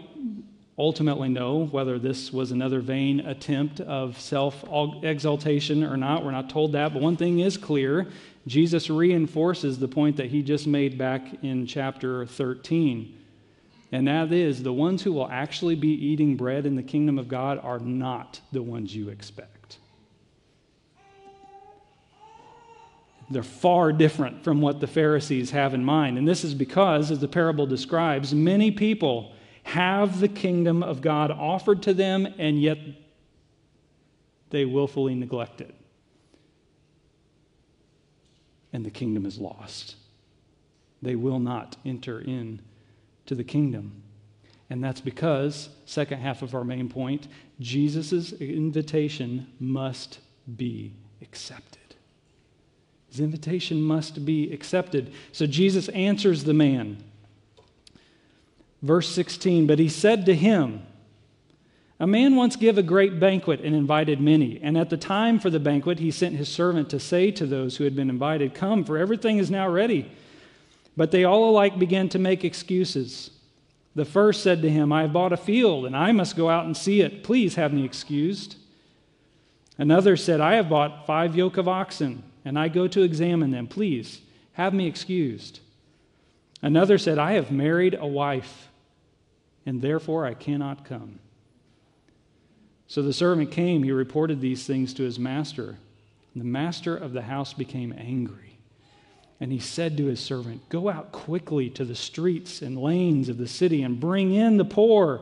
ultimately 0.82 1.30
know 1.30 1.68
whether 1.68 2.00
this 2.00 2.34
was 2.34 2.52
another 2.52 2.80
vain 2.80 3.20
attempt 3.20 3.80
of 3.82 4.20
self 4.20 4.66
exaltation 5.04 5.84
or 5.84 5.96
not. 5.96 6.26
We're 6.26 6.32
not 6.32 6.50
told 6.50 6.72
that. 6.72 6.92
But 6.92 7.04
one 7.04 7.16
thing 7.16 7.40
is 7.40 7.56
clear 7.56 8.08
Jesus 8.48 8.90
reinforces 8.90 9.78
the 9.78 9.88
point 9.88 10.18
that 10.18 10.32
he 10.32 10.42
just 10.42 10.66
made 10.66 10.98
back 10.98 11.44
in 11.44 11.68
chapter 11.68 12.26
13. 12.26 13.16
And 13.92 14.08
that 14.08 14.34
is 14.34 14.64
the 14.64 14.74
ones 14.74 15.04
who 15.04 15.14
will 15.14 15.30
actually 15.30 15.76
be 15.76 15.90
eating 15.90 16.36
bread 16.36 16.66
in 16.66 16.76
the 16.76 16.84
kingdom 16.84 17.20
of 17.20 17.28
God 17.28 17.60
are 17.62 17.78
not 17.78 18.40
the 18.52 18.64
ones 18.64 18.96
you 18.96 19.10
expect. 19.10 19.78
They're 23.30 23.44
far 23.44 23.94
different 23.94 24.44
from 24.44 24.62
what 24.62 24.80
the 24.80 24.88
Pharisees 24.88 25.52
have 25.52 25.76
in 25.76 25.86
mind. 25.86 26.18
And 26.18 26.28
this 26.28 26.44
is 26.44 26.56
because, 26.56 27.12
as 27.12 27.20
the 27.20 27.28
parable 27.28 27.68
describes, 27.68 28.34
many 28.34 28.72
people 28.72 29.34
have 29.64 30.20
the 30.20 30.28
kingdom 30.28 30.84
of 30.84 31.02
God 31.02 31.32
offered 31.32 31.84
to 31.84 31.94
them, 31.94 32.28
and 32.38 32.62
yet 32.62 32.78
they 34.50 34.66
willfully 34.66 35.16
neglect 35.16 35.62
it. 35.62 35.74
And 38.74 38.86
the 38.86 38.92
kingdom 38.92 39.26
is 39.26 39.38
lost. 39.38 39.96
They 41.02 41.16
will 41.16 41.40
not 41.40 41.78
enter 41.86 42.20
in 42.20 42.62
to 43.26 43.36
the 43.36 43.44
kingdom. 43.44 44.04
And 44.70 44.84
that's 44.84 45.02
because, 45.02 45.70
second 45.86 46.20
half 46.20 46.42
of 46.42 46.56
our 46.56 46.64
main 46.64 46.88
point, 46.88 47.28
Jesus' 47.60 48.32
invitation 48.34 49.48
must 49.60 50.20
be 50.56 50.94
accepted. 51.22 51.96
His 53.10 53.20
invitation 53.20 53.82
must 53.82 54.26
be 54.26 54.52
accepted. 54.54 55.12
So 55.34 55.46
Jesus 55.46 55.90
answers 55.90 56.46
the 56.46 56.54
man. 56.54 57.04
Verse 58.82 59.10
16, 59.10 59.68
but 59.68 59.80
he 59.80 59.90
said 59.90 60.26
to 60.26 60.36
him, 60.36 60.82
A 62.00 62.08
man 62.08 62.36
once 62.36 62.56
gave 62.56 62.78
a 62.78 62.84
great 62.84 63.20
banquet 63.20 63.62
and 63.62 63.76
invited 63.76 64.20
many. 64.20 64.60
And 64.62 64.78
at 64.78 64.90
the 64.90 64.98
time 64.98 65.40
for 65.40 65.50
the 65.50 65.60
banquet, 65.60 66.00
he 66.00 66.12
sent 66.12 66.36
his 66.36 66.50
servant 66.50 66.90
to 66.90 67.00
say 67.00 67.32
to 67.32 67.46
those 67.46 67.78
who 67.78 67.84
had 67.84 67.96
been 67.96 68.10
invited, 68.10 68.54
Come, 68.54 68.84
for 68.84 68.98
everything 68.98 69.38
is 69.38 69.52
now 69.52 69.70
ready. 69.70 70.12
But 70.98 71.12
they 71.12 71.24
all 71.24 71.50
alike 71.50 71.78
began 71.78 72.10
to 72.10 72.20
make 72.20 72.44
excuses. 72.44 73.32
The 73.94 74.06
first 74.06 74.42
said 74.42 74.62
to 74.62 74.70
him, 74.70 74.92
I 74.92 75.04
have 75.04 75.14
bought 75.14 75.34
a 75.34 75.38
field, 75.38 75.86
and 75.86 75.96
I 75.96 76.12
must 76.12 76.36
go 76.36 76.50
out 76.50 76.66
and 76.66 76.76
see 76.76 77.02
it. 77.02 77.24
Please 77.24 77.56
have 77.56 77.74
me 77.74 77.86
excused. 77.86 78.56
Another 79.78 80.18
said, 80.18 80.42
I 80.42 80.56
have 80.56 80.70
bought 80.70 81.06
five 81.06 81.36
yoke 81.36 81.58
of 81.58 81.68
oxen 81.68 82.24
and 82.44 82.58
I 82.58 82.68
go 82.68 82.88
to 82.88 83.04
examine 83.04 83.52
them. 83.52 83.68
Please 83.68 84.22
have 84.54 84.74
me 84.74 84.88
excused. 84.88 85.60
Another 86.62 86.98
said, 86.98 87.18
I 87.18 87.34
have 87.34 87.52
married 87.52 87.98
a 88.00 88.08
wife, 88.08 88.70
and 89.66 89.82
therefore 89.82 90.26
I 90.26 90.34
cannot 90.34 90.86
come. 90.86 91.20
So 92.88 93.02
the 93.02 93.14
servant 93.14 93.52
came, 93.52 93.84
he 93.84 93.92
reported 93.92 94.42
these 94.42 94.66
things 94.66 94.94
to 94.96 95.04
his 95.04 95.18
master. 95.18 95.78
The 96.36 96.44
master 96.44 96.96
of 96.96 97.14
the 97.14 97.22
house 97.22 97.54
became 97.54 97.94
angry. 97.98 98.58
And 99.40 99.52
he 99.52 99.60
said 99.60 99.98
to 99.98 100.06
his 100.06 100.20
servant, 100.20 100.70
Go 100.70 100.90
out 100.90 101.12
quickly 101.12 101.70
to 101.72 101.84
the 101.84 101.96
streets 101.96 102.62
and 102.62 102.78
lanes 102.78 103.28
of 103.28 103.38
the 103.38 103.48
city 103.48 103.82
and 103.82 104.00
bring 104.00 104.34
in 104.34 104.58
the 104.58 104.66
poor, 104.66 105.22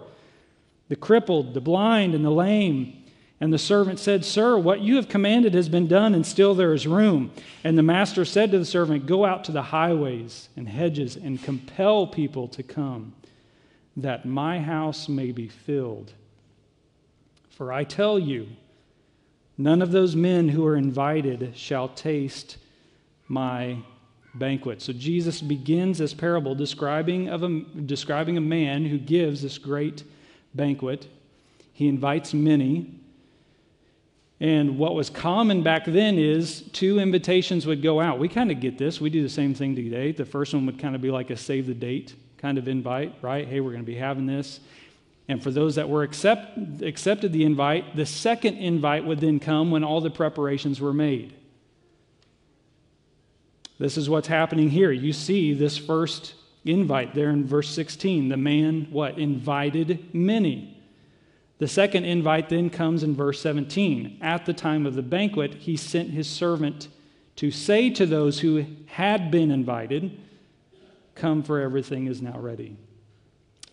the 0.90 0.96
crippled, 0.96 1.54
the 1.54 1.62
blind, 1.62 2.14
and 2.14 2.26
the 2.26 2.30
lame. 2.30 3.06
And 3.40 3.54
the 3.54 3.58
servant 3.58 4.00
said, 4.00 4.26
Sir, 4.26 4.58
what 4.58 4.82
you 4.82 4.98
have 4.98 5.08
commanded 5.08 5.54
has 5.54 5.70
been 5.70 5.88
done, 5.88 6.14
and 6.14 6.26
still 6.26 6.54
there 6.54 6.74
is 6.74 6.86
room. 6.86 7.32
And 7.64 7.78
the 7.78 7.84
master 7.84 8.26
said 8.26 8.52
to 8.52 8.60
the 8.60 8.66
servant, 8.66 9.06
Go 9.06 9.26
out 9.26 9.46
to 9.46 9.54
the 9.54 9.62
highways 9.62 10.50
and 10.58 10.68
hedges 10.68 11.16
and 11.16 11.42
compel 11.42 12.06
people 12.06 12.50
to 12.50 12.64
come, 12.64 13.14
that 14.02 14.26
my 14.26 14.60
house 14.60 15.10
may 15.10 15.32
be 15.32 15.48
filled. 15.48 16.14
For 17.50 17.74
I 17.74 17.84
tell 17.84 18.18
you, 18.18 18.48
none 19.58 19.82
of 19.82 19.92
those 19.92 20.16
men 20.16 20.50
who 20.50 20.66
are 20.66 20.78
invited 20.78 21.58
shall 21.58 21.90
taste 21.90 22.58
my 23.28 23.78
banquet. 24.34 24.82
So 24.82 24.94
Jesus 24.94 25.42
begins 25.42 25.98
this 25.98 26.14
parable 26.14 26.56
describing, 26.56 27.30
of 27.30 27.44
a, 27.44 27.60
describing 27.86 28.38
a 28.38 28.42
man 28.42 28.86
who 28.86 28.98
gives 28.98 29.42
this 29.42 29.58
great 29.58 30.04
banquet. 30.54 31.08
He 31.74 31.88
invites 31.88 32.34
many. 32.34 32.96
And 34.40 34.78
what 34.78 34.96
was 34.96 35.10
common 35.10 35.64
back 35.64 35.84
then 35.86 36.18
is 36.18 36.62
two 36.72 37.00
invitations 37.00 37.66
would 37.66 37.82
go 37.82 38.00
out. 38.00 38.20
We 38.20 38.30
kind 38.30 38.52
of 38.52 38.62
get 38.62 38.78
this. 38.78 39.02
We 39.02 39.10
do 39.10 39.22
the 39.22 39.30
same 39.30 39.54
thing 39.54 39.76
today. 39.76 40.14
The 40.14 40.26
first 40.26 40.54
one 40.54 40.66
would 40.66 40.80
kind 40.80 40.96
of 40.96 41.02
be 41.02 41.12
like 41.12 41.30
a 41.30 41.36
save 41.36 41.68
the 41.68 41.74
date 41.74 42.16
kind 42.40 42.58
of 42.58 42.68
invite, 42.68 43.14
right? 43.22 43.48
Hey, 43.48 43.60
we're 43.60 43.72
going 43.72 43.84
to 43.84 43.92
be 43.92 43.96
having 43.96 44.26
this. 44.26 44.60
And 45.28 45.44
for 45.44 45.52
those 45.52 45.76
that 45.76 45.88
were 45.88 46.02
accept, 46.02 46.82
accepted 46.82 47.32
the 47.32 47.44
invite, 47.44 47.96
the 47.96 48.06
second 48.06 48.58
invite 48.58 49.06
would 49.06 49.20
then 49.20 49.40
come 49.40 49.70
when 49.70 49.84
all 49.84 50.02
the 50.02 50.10
preparations 50.10 50.82
were 50.82 50.94
made. 50.94 51.36
This 53.78 53.96
is 53.96 54.10
what's 54.10 54.28
happening 54.28 54.70
here. 54.70 54.92
You 54.92 55.14
see 55.14 55.54
this 55.54 55.78
first 55.78 56.34
invite 56.66 57.14
there 57.14 57.30
in 57.30 57.46
verse 57.46 57.70
16. 57.70 58.30
The 58.30 58.38
man, 58.38 58.88
what? 58.90 59.20
Invited 59.20 60.14
many. 60.14 60.76
The 61.60 61.68
second 61.68 62.06
invite 62.06 62.50
then 62.50 62.70
comes 62.70 63.04
in 63.04 63.16
verse 63.16 63.42
17. 63.42 64.18
At 64.22 64.46
the 64.46 64.54
time 64.54 64.86
of 64.86 64.96
the 64.96 65.02
banquet, 65.02 65.56
he 65.56 65.78
sent 65.78 66.10
his 66.10 66.28
servant 66.28 66.88
to 67.36 67.52
say 67.52 67.90
to 67.92 68.06
those 68.06 68.40
who 68.40 68.66
had 68.88 69.30
been 69.30 69.52
invited, 69.52 70.20
Come, 71.20 71.44
for 71.44 71.60
everything 71.60 72.08
is 72.08 72.22
now 72.22 72.40
ready. 72.40 72.78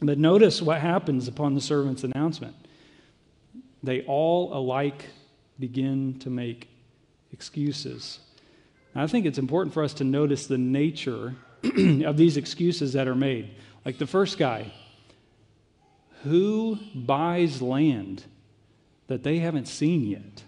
But 0.01 0.19
notice 0.19 0.61
what 0.61 0.81
happens 0.81 1.29
upon 1.29 1.55
the 1.55 1.61
servant's 1.61 2.05
announcement. 2.05 2.55
They 3.83 4.03
all 4.03 4.53
alike 4.53 5.07
begin 5.59 6.19
to 6.21 6.31
make 6.31 6.69
excuses. 7.33 8.19
I 8.95 9.07
think 9.07 9.27
it's 9.27 9.39
important 9.39 9.75
for 9.75 9.83
us 9.83 9.95
to 9.95 10.05
notice 10.05 10.47
the 10.47 10.59
nature 10.59 11.35
of 12.05 12.17
these 12.17 12.37
excuses 12.37 12.95
that 12.95 13.07
are 13.07 13.15
made. 13.15 13.55
Like 13.85 13.99
the 13.99 14.07
first 14.07 14.39
guy, 14.39 14.73
who 16.25 16.79
buys 16.95 17.63
land 17.63 18.25
that 19.07 19.23
they 19.23 19.39
haven't 19.39 19.69
seen 19.69 20.05
yet? 20.05 20.43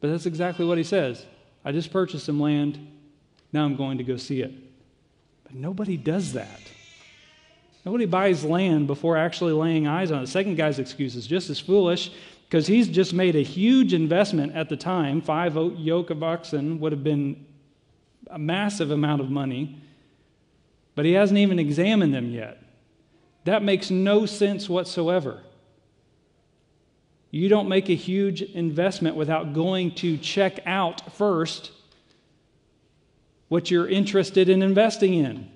But 0.00 0.10
that's 0.10 0.26
exactly 0.26 0.64
what 0.64 0.78
he 0.78 0.84
says. 0.84 1.24
I 1.64 1.72
just 1.72 1.90
purchased 1.90 2.26
some 2.26 2.38
land. 2.38 2.78
Now 3.54 3.64
I'm 3.64 3.76
going 3.76 3.98
to 3.98 4.04
go 4.04 4.16
see 4.16 4.40
it. 4.40 4.52
But 5.44 5.54
nobody 5.54 5.96
does 5.96 6.32
that. 6.32 6.60
Nobody 7.84 8.04
buys 8.04 8.44
land 8.44 8.88
before 8.88 9.16
actually 9.16 9.52
laying 9.52 9.86
eyes 9.86 10.10
on 10.10 10.18
it. 10.18 10.22
The 10.22 10.32
second 10.32 10.56
guy's 10.56 10.80
excuse 10.80 11.14
is 11.14 11.24
just 11.24 11.50
as 11.50 11.60
foolish 11.60 12.10
because 12.48 12.66
he's 12.66 12.88
just 12.88 13.14
made 13.14 13.36
a 13.36 13.42
huge 13.42 13.94
investment 13.94 14.56
at 14.56 14.68
the 14.68 14.76
time. 14.76 15.20
Five 15.20 15.54
yoke 15.54 16.10
of 16.10 16.24
oxen 16.24 16.80
would 16.80 16.90
have 16.90 17.04
been 17.04 17.46
a 18.28 18.40
massive 18.40 18.90
amount 18.90 19.20
of 19.20 19.30
money, 19.30 19.80
but 20.96 21.04
he 21.04 21.12
hasn't 21.12 21.38
even 21.38 21.60
examined 21.60 22.12
them 22.12 22.32
yet. 22.32 22.60
That 23.44 23.62
makes 23.62 23.88
no 23.88 24.26
sense 24.26 24.68
whatsoever. 24.68 25.42
You 27.30 27.48
don't 27.48 27.68
make 27.68 27.88
a 27.88 27.94
huge 27.94 28.42
investment 28.42 29.14
without 29.14 29.52
going 29.52 29.94
to 29.96 30.16
check 30.16 30.58
out 30.66 31.12
first 31.12 31.70
what 33.48 33.70
you're 33.70 33.88
interested 33.88 34.48
in 34.48 34.62
investing 34.62 35.14
in. 35.14 35.48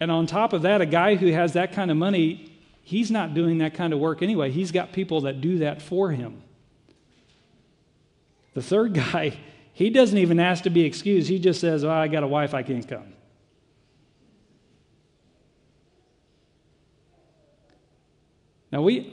And 0.00 0.10
on 0.10 0.26
top 0.26 0.52
of 0.52 0.62
that, 0.62 0.80
a 0.80 0.86
guy 0.86 1.16
who 1.16 1.26
has 1.32 1.54
that 1.54 1.72
kind 1.72 1.90
of 1.90 1.96
money, 1.96 2.52
he's 2.82 3.10
not 3.10 3.34
doing 3.34 3.58
that 3.58 3.74
kind 3.74 3.92
of 3.92 3.98
work 3.98 4.22
anyway. 4.22 4.50
He's 4.50 4.70
got 4.70 4.92
people 4.92 5.22
that 5.22 5.40
do 5.40 5.58
that 5.58 5.82
for 5.82 6.10
him. 6.10 6.42
The 8.54 8.62
third 8.62 8.94
guy, 9.12 9.38
he 9.72 9.90
doesn't 9.90 10.18
even 10.18 10.40
ask 10.40 10.64
to 10.64 10.70
be 10.70 10.84
excused. 10.84 11.28
He 11.28 11.38
just 11.38 11.60
says, 11.60 11.84
oh, 11.84 11.90
I 11.90 12.08
got 12.08 12.22
a 12.22 12.28
wife, 12.28 12.54
I 12.54 12.62
can't 12.62 12.86
come. 12.86 13.14
Now, 18.70 18.82
we, 18.82 19.12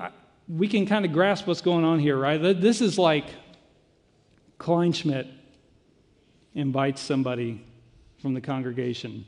we 0.50 0.68
can 0.68 0.86
kind 0.86 1.06
of 1.06 1.14
grasp 1.14 1.48
what's 1.48 1.62
going 1.62 1.86
on 1.86 2.00
here, 2.00 2.18
right? 2.18 2.38
This 2.38 2.82
is 2.82 3.00
like 3.00 3.26
Kleinschmidt 4.60 5.32
invites 6.56 7.02
somebody 7.02 7.64
from 8.22 8.34
the 8.34 8.42
congregation, 8.42 9.26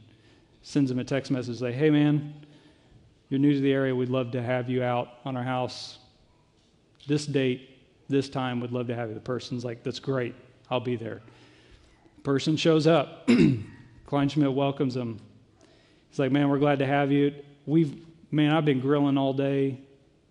sends 0.63 0.89
them 0.89 0.99
a 0.99 1.03
text 1.03 1.29
message, 1.29 1.59
say, 1.59 1.71
hey 1.71 1.89
man, 1.89 2.33
you're 3.29 3.39
new 3.39 3.53
to 3.53 3.59
the 3.59 3.71
area, 3.71 3.93
we'd 3.93 4.09
love 4.09 4.31
to 4.31 4.41
have 4.41 4.69
you 4.69 4.81
out 4.81 5.09
on 5.25 5.35
our 5.35 5.43
house. 5.43 5.99
This 7.05 7.25
date, 7.25 7.69
this 8.09 8.29
time, 8.29 8.61
We'd 8.61 8.71
love 8.71 8.87
to 8.87 8.95
have 8.95 9.09
you. 9.09 9.15
The 9.15 9.21
person's 9.21 9.65
like, 9.65 9.83
that's 9.83 9.99
great, 9.99 10.33
I'll 10.71 10.79
be 10.79 10.95
there. 10.95 11.21
Person 12.23 12.57
shows 12.57 12.87
up, 12.87 13.27
Kleinschmidt 14.07 14.53
welcomes 14.53 14.95
him. 14.95 15.19
He's 16.09 16.19
like, 16.19 16.31
man, 16.31 16.49
we're 16.49 16.57
glad 16.57 16.79
to 16.79 16.85
have 16.85 17.11
you. 17.11 17.33
We've, 17.65 18.01
man, 18.31 18.53
I've 18.53 18.65
been 18.65 18.79
grilling 18.79 19.17
all 19.17 19.33
day. 19.33 19.81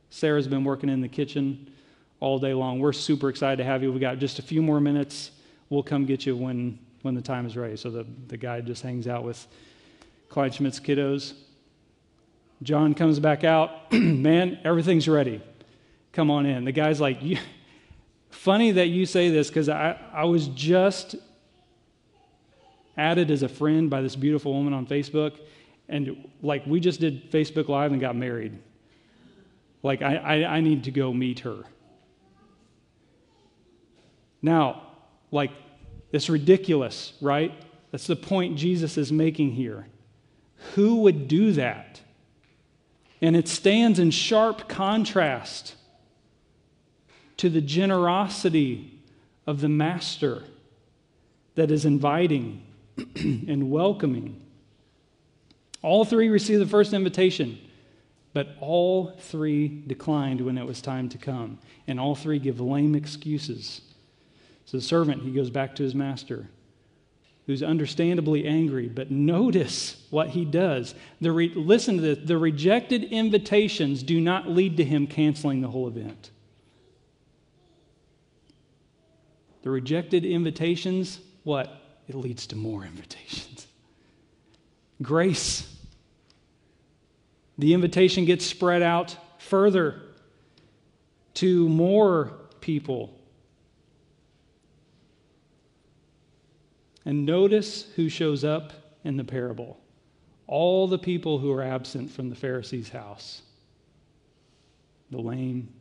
Sarah's 0.09 0.49
been 0.49 0.65
working 0.65 0.89
in 0.89 1.03
the 1.03 1.09
kitchen 1.09 1.71
all 2.21 2.39
day 2.39 2.55
long. 2.55 2.81
We're 2.81 2.93
super 2.95 3.29
excited 3.29 3.59
to 3.59 3.65
have 3.65 3.83
you. 3.83 3.93
We 3.93 4.01
got 4.01 4.19
just 4.19 4.39
a 4.39 4.43
few 4.43 4.63
more 4.63 4.81
minutes. 4.81 5.33
We'll 5.69 5.83
come 5.83 6.07
get 6.07 6.25
you 6.25 6.37
when, 6.37 6.79
when 7.07 7.15
the 7.15 7.23
time 7.23 7.47
is 7.47 7.57
ready. 7.57 7.77
So 7.77 7.89
the, 7.89 8.05
the 8.27 8.37
guy 8.37 8.61
just 8.61 8.83
hangs 8.83 9.07
out 9.09 9.25
with 9.25 9.47
Clyde 10.29 10.53
Kleinschmidt's 10.53 10.81
kiddos. 10.81 11.35
John 12.63 12.95
comes 12.95 13.21
back 13.21 13.45
out. 13.45 13.93
Man, 13.93 14.59
everything's 14.65 15.09
ready. 15.09 15.41
Come 16.13 16.31
on 16.31 16.47
in. 16.47 16.65
The 16.65 16.73
guy's 16.73 17.01
like, 17.01 17.21
funny 18.31 18.73
that 18.73 18.89
you 18.89 19.07
say 19.07 19.31
this 19.31 19.49
because 19.49 19.69
I, 19.69 19.99
I 20.13 20.25
was 20.25 20.49
just 20.49 21.15
added 22.97 23.31
as 23.31 23.43
a 23.43 23.49
friend 23.49 23.89
by 23.89 24.01
this 24.03 24.17
beautiful 24.17 24.53
woman 24.53 24.73
on 24.73 24.87
Facebook. 24.87 25.39
And 25.89 26.29
like, 26.43 26.67
we 26.67 26.81
just 26.81 27.01
did 27.01 27.31
Facebook 27.31 27.69
Live 27.69 27.93
and 27.93 28.01
got 28.01 28.17
married. 28.17 28.59
Like, 29.83 30.03
I, 30.03 30.17
I, 30.17 30.57
I 30.57 30.61
need 30.61 30.85
to 30.85 30.91
go 30.91 31.13
meet 31.13 31.41
her. 31.41 31.63
Now, 34.43 34.83
like, 35.31 35.53
it's 36.13 36.29
ridiculous, 36.29 37.13
right? 37.21 37.53
That's 37.91 38.07
the 38.07 38.17
point 38.17 38.57
Jesus 38.57 38.97
is 38.97 39.13
making 39.13 39.53
here. 39.53 39.87
Who 40.75 41.03
would 41.03 41.29
do 41.29 41.53
that? 41.53 42.01
And 43.21 43.37
it 43.37 43.49
stands 43.49 43.99
in 43.99 44.11
sharp 44.11 44.69
contrast 44.69 45.75
to 47.39 47.49
the 47.49 47.61
generosity 47.61 49.01
of 49.47 49.61
the 49.61 49.69
Master 49.69 50.45
that 51.55 51.71
is 51.71 51.85
inviting 51.85 52.63
and 53.17 53.71
welcoming. 53.71 54.43
All 55.83 56.05
three 56.05 56.29
received 56.29 56.61
the 56.61 56.67
first 56.67 56.93
invitation. 56.93 57.59
But 58.37 58.49
all 58.61 59.13
three 59.19 59.67
declined 59.87 60.43
when 60.43 60.59
it 60.59 60.67
was 60.67 60.83
time 60.83 61.09
to 61.09 61.17
come, 61.17 61.59
and 61.87 61.99
all 61.99 62.15
three 62.15 62.39
give 62.39 62.61
lame 62.61 62.95
excuses. 62.95 63.81
So 64.67 64.77
the 64.77 64.83
servant, 64.83 65.23
he 65.23 65.31
goes 65.31 65.51
back 65.51 65.75
to 65.77 65.83
his 65.83 65.95
master, 65.95 66.49
who's 67.47 67.63
understandably 67.63 68.47
angry, 68.47 68.89
but 68.89 69.11
notice 69.11 70.05
what 70.11 70.31
he 70.31 70.45
does. 70.45 70.95
The 71.21 71.33
re- 71.33 71.53
listen 71.55 71.97
to 71.97 72.03
this 72.03 72.19
the 72.27 72.37
rejected 72.37 73.05
invitations 73.05 74.03
do 74.03 74.21
not 74.21 74.49
lead 74.49 74.77
to 74.77 74.85
him 74.85 75.07
canceling 75.07 75.61
the 75.61 75.69
whole 75.69 75.89
event. 75.89 76.31
The 79.63 79.71
rejected 79.71 80.25
invitations, 80.25 81.21
what? 81.45 81.73
It 82.09 82.15
leads 82.15 82.47
to 82.49 82.57
more 82.57 82.85
invitations. 82.85 83.67
Grace 85.01 85.73
the 87.59 87.73
invitation 87.73 88.25
gets 88.25 88.45
spread 88.45 88.83
out 88.83 89.17
further 89.39 90.03
to 91.35 91.69
more 91.69 92.33
people. 92.61 93.16
And 97.07 97.25
notice 97.25 97.87
who 97.97 98.11
shows 98.11 98.45
up 98.45 98.73
in 99.05 99.17
the 99.17 99.25
parable 99.25 99.81
all 100.49 100.87
the 100.87 100.99
people 100.99 101.39
who 101.39 101.51
are 101.53 101.63
absent 101.63 102.11
from 102.11 102.29
the 102.29 102.37
Pharisee's 102.37 102.91
house 102.91 103.43
the 105.11 105.19
lame, 105.19 105.73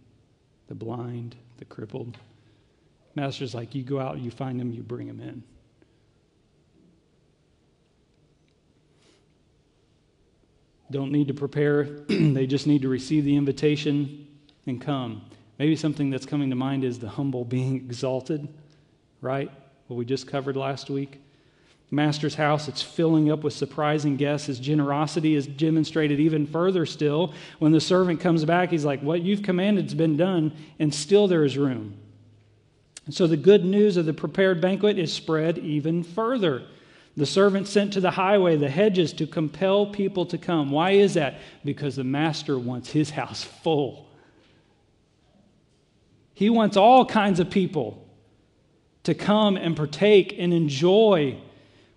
the 0.68 0.76
blind, 0.76 1.36
the 1.58 1.66
crippled. 1.66 2.16
Master's 3.16 3.56
like, 3.56 3.74
you 3.74 3.82
go 3.82 4.00
out, 4.00 4.20
you 4.20 4.30
find 4.30 4.60
them, 4.60 4.72
you 4.72 4.84
bring 4.84 5.08
them 5.08 5.20
in. 5.20 5.44
don't 10.92 11.12
need 11.12 11.28
to 11.28 11.34
prepare, 11.34 11.84
they 12.08 12.46
just 12.46 12.68
need 12.68 12.82
to 12.84 12.88
receive 12.88 13.26
the 13.26 13.36
invitation 13.36 14.28
and 14.68 14.80
come. 14.80 15.26
Maybe 15.58 15.76
something 15.76 16.10
that's 16.10 16.26
coming 16.26 16.50
to 16.50 16.56
mind 16.56 16.84
is 16.84 17.00
the 17.00 17.10
humble 17.10 17.46
being 17.46 17.76
exalted, 17.86 18.48
right? 19.22 19.52
What 19.88 19.98
we 19.98 20.06
just 20.06 20.28
covered 20.28 20.58
last 20.58 20.89
week. 20.89 21.21
Master's 21.91 22.36
house, 22.36 22.67
it's 22.67 22.82
filling 22.82 23.32
up 23.32 23.43
with 23.43 23.54
surprising 23.54 24.17
guests. 24.17 24.48
His 24.48 24.60
generosity 24.60 25.36
is 25.36 25.45
demonstrated 25.45 26.19
even 26.19 26.48
further 26.48 26.86
still. 26.86 27.34
When 27.60 27.71
the 27.71 27.80
servant 27.80 28.19
comes 28.19 28.43
back, 28.43 28.71
he's 28.71 28.86
like, 28.86 29.02
What 29.02 29.21
you've 29.21 29.43
commanded 29.43 29.86
has 29.86 29.93
been 29.93 30.17
done, 30.17 30.52
and 30.80 30.93
still 30.93 31.28
there 31.28 31.45
is 31.45 31.58
room. 31.58 31.98
And 33.06 33.13
so 33.13 33.28
the 33.28 33.38
good 33.38 33.63
news 33.63 33.98
of 33.98 34.06
the 34.06 34.13
prepared 34.13 34.60
banquet 34.60 34.98
is 34.98 35.13
spread 35.13 35.60
even 35.60 36.04
further. 36.04 36.63
The 37.15 37.28
servant 37.28 37.67
sent 37.67 37.93
to 37.93 38.02
the 38.02 38.12
highway, 38.12 38.58
the 38.58 38.69
hedges, 38.69 39.13
to 39.13 39.28
compel 39.28 39.86
people 39.86 40.26
to 40.26 40.38
come. 40.38 40.71
Why 40.71 40.91
is 40.91 41.13
that? 41.13 41.39
Because 41.63 41.95
the 41.95 42.04
master 42.04 42.58
wants 42.58 42.89
his 42.89 43.12
house 43.12 43.43
full. 43.43 44.10
He 46.34 46.50
wants 46.50 46.76
all 46.76 47.06
kinds 47.06 47.39
of 47.39 47.50
people 47.50 48.05
to 49.06 49.13
come 49.13 49.56
and 49.56 49.76
partake 49.76 50.36
and 50.38 50.53
enjoy 50.53 51.38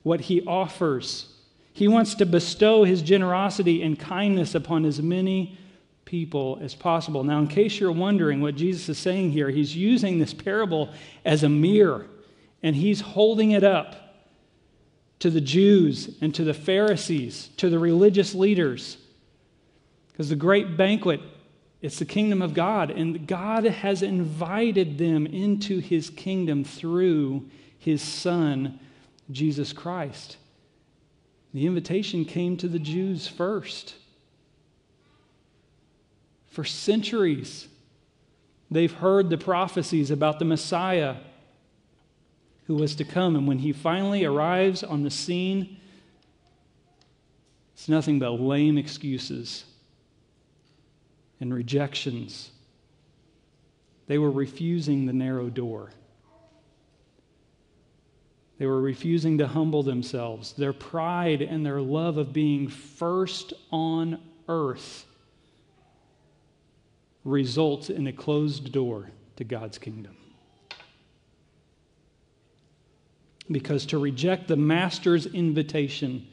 what 0.03 0.21
he 0.23 0.43
offers. 0.47 1.33
He 1.73 1.89
wants 1.89 2.15
to 2.17 2.27
bestow 2.27 2.85
his 2.85 3.03
generosity 3.03 3.83
and 3.83 3.99
kindness 3.99 4.55
upon 4.55 4.85
as 4.85 5.03
many 5.03 5.59
people 6.05 6.59
as 6.63 6.75
possible. 6.75 7.25
Now, 7.25 7.39
in 7.39 7.49
case 7.49 7.79
you're 7.79 7.93
wondering 7.93 8.41
what 8.41 8.57
Jesus 8.57 8.89
is 8.89 8.99
saying 8.99 9.33
here, 9.33 9.51
he's 9.51 9.77
using 9.77 10.19
this 10.19 10.33
parable 10.33 10.91
as 11.25 11.43
a 11.43 11.49
mirror 11.49 12.07
and 12.63 12.75
he's 12.75 13.01
holding 13.01 13.53
it 13.53 13.65
up 13.65 14.25
to 15.21 15.31
the 15.31 15.41
Jews 15.41 16.17
and 16.21 16.35
to 16.35 16.45
the 16.45 16.55
Pharisees, 16.55 17.51
to 17.57 17.71
the 17.71 17.79
religious 17.79 18.35
leaders. 18.35 18.99
Because 20.09 20.29
the 20.29 20.37
great 20.37 20.77
banquet, 20.77 21.21
it's 21.81 21.99
the 21.99 22.05
kingdom 22.05 22.43
of 22.43 22.55
God, 22.55 22.91
and 22.91 23.27
God 23.27 23.65
has 23.65 24.03
invited 24.03 24.99
them 24.99 25.27
into 25.27 25.79
his 25.79 26.11
kingdom 26.11 26.65
through 26.65 27.49
his 27.79 28.03
Son, 28.03 28.81
Jesus 29.31 29.73
Christ. 29.73 30.39
The 31.55 31.67
invitation 31.67 32.25
came 32.25 32.57
to 32.57 32.69
the 32.69 32.81
Jews 32.81 33.29
first. 33.29 33.95
For 36.49 36.65
centuries, 36.65 37.69
they've 38.71 38.93
heard 38.93 39.31
the 39.31 39.39
prophecies 39.39 40.11
about 40.11 40.41
the 40.41 40.45
Messiah 40.45 41.17
who 42.67 42.75
was 42.75 42.97
to 42.97 43.05
come. 43.05 43.37
And 43.37 43.47
when 43.47 43.61
he 43.61 43.73
finally 43.73 44.25
arrives 44.25 44.83
on 44.83 45.05
the 45.05 45.11
scene, 45.11 45.77
it's 47.73 47.89
nothing 47.89 48.19
but 48.19 48.33
lame 48.33 48.77
excuses 48.77 49.65
and 51.41 51.53
rejections. 51.53 52.51
They 54.07 54.19
were 54.19 54.31
refusing 54.31 55.07
the 55.07 55.13
narrow 55.13 55.51
door. 55.51 55.91
They 58.59 58.67
were 58.67 58.81
refusing 58.81 59.39
to 59.39 59.47
humble 59.47 59.83
themselves. 59.83 60.53
Their 60.53 60.73
pride 60.73 61.43
and 61.43 61.65
their 61.65 61.81
love 61.81 62.17
of 62.17 62.33
being 62.33 62.69
first 62.69 63.53
on 63.71 64.21
earth 64.49 65.05
results 67.25 67.91
in 67.91 68.07
a 68.07 68.13
closed 68.13 68.73
door 68.73 69.11
to 69.37 69.45
God's 69.45 69.79
kingdom. 69.79 70.17
Because 73.51 73.87
to 73.87 73.99
reject 73.99 74.49
the 74.49 74.57
Master's 74.57 75.27
invitation 75.27 76.27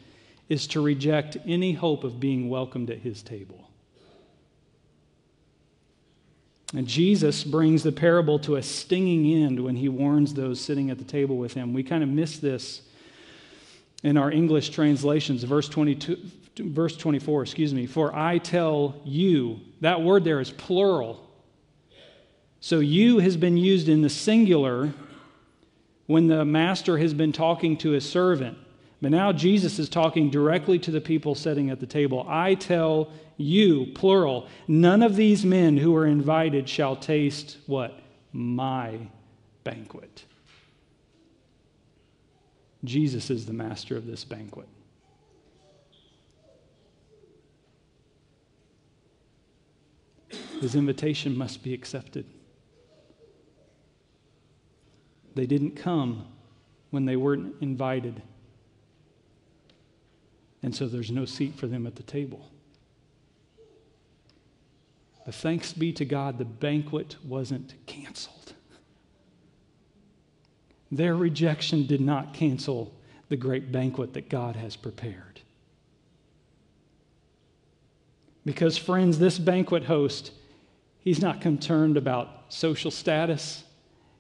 is 0.50 0.68
to 0.68 0.82
reject 0.82 1.38
any 1.46 1.74
hope 1.74 2.04
of 2.04 2.20
being 2.20 2.50
welcomed 2.50 2.90
at 2.90 3.00
his 3.00 3.22
table. 3.22 3.70
And 6.74 6.88
Jesus 6.88 7.44
brings 7.44 7.84
the 7.84 7.92
parable 7.92 8.40
to 8.40 8.56
a 8.56 8.64
stinging 8.64 9.44
end 9.44 9.64
when 9.64 9.76
he 9.76 9.88
warns 9.88 10.34
those 10.34 10.60
sitting 10.60 10.90
at 10.90 10.98
the 10.98 11.04
table 11.04 11.38
with 11.38 11.54
him. 11.54 11.74
We 11.74 11.84
kind 11.84 12.04
of 12.04 12.10
miss 12.10 12.40
this 12.40 12.82
in 14.04 14.18
our 14.18 14.32
English 14.32 14.70
translations, 14.70 15.44
verse 15.44 15.70
22, 15.70 16.18
verse 16.58 16.98
24, 16.98 17.44
excuse 17.44 17.74
me. 17.74 17.86
For 17.86 18.16
I 18.16 18.40
tell 18.40 18.96
you, 19.04 19.60
that 19.82 20.02
word 20.02 20.24
there 20.24 20.40
is 20.40 20.52
plural. 20.52 21.22
So 22.60 22.80
you 22.80 23.20
has 23.20 23.38
been 23.38 23.58
used 23.58 23.90
in 23.90 24.02
the 24.02 24.10
singular 24.10 24.92
when 26.08 26.28
the 26.28 26.46
master 26.46 26.98
has 26.98 27.14
been 27.14 27.32
talking 27.32 27.78
to 27.78 27.92
his 27.92 28.08
servant. 28.08 28.58
But 29.02 29.12
now 29.12 29.32
Jesus 29.32 29.78
is 29.78 29.90
talking 29.90 30.30
directly 30.30 30.80
to 30.80 30.92
the 30.92 31.02
people 31.02 31.36
sitting 31.36 31.70
at 31.70 31.80
the 31.80 31.86
table. 31.86 32.26
I 32.28 32.56
tell 32.56 33.12
you, 33.38 33.88
plural, 33.94 34.48
none 34.68 35.04
of 35.04 35.16
these 35.16 35.46
men 35.46 35.78
who 35.78 35.96
are 35.96 36.08
invited 36.08 36.70
shall 36.70 36.96
taste 36.96 37.58
what? 37.66 38.00
My 38.32 38.98
banquet. 39.64 40.24
Jesus 42.84 43.30
is 43.30 43.46
the 43.46 43.54
master 43.54 43.98
of 43.98 44.06
this 44.06 44.24
banquet. 44.24 44.68
His 50.62 50.76
invitation 50.76 51.38
must 51.38 51.64
be 51.64 51.74
accepted. 51.74 52.26
They 55.34 55.46
didn't 55.46 55.76
come 55.76 56.28
when 56.92 57.06
they 57.06 57.18
weren't 57.18 57.56
invited. 57.62 58.22
And 60.66 60.76
so 60.76 60.88
there's 60.88 61.12
no 61.12 61.26
seat 61.26 61.54
for 61.60 61.68
them 61.68 61.86
at 61.86 61.96
the 61.96 62.02
table. 62.02 62.50
But 65.24 65.36
thanks 65.36 65.74
be 65.74 65.94
to 65.94 66.06
God, 66.06 66.40
the 66.40 66.46
banquet 66.46 67.18
wasn't 67.24 67.76
canceled. 67.86 68.54
Their 70.92 71.16
rejection 71.16 71.86
did 71.86 72.02
not 72.02 72.34
cancel 72.34 72.92
the 73.30 73.36
great 73.36 73.72
banquet 73.72 74.14
that 74.14 74.28
God 74.28 74.56
has 74.56 74.76
prepared. 74.76 75.40
Because, 78.44 78.76
friends, 78.76 79.20
this 79.20 79.38
banquet 79.38 79.84
host, 79.84 80.32
he's 81.00 81.22
not 81.22 81.42
concerned 81.42 81.96
about 81.96 82.46
social 82.50 82.90
status, 82.90 83.64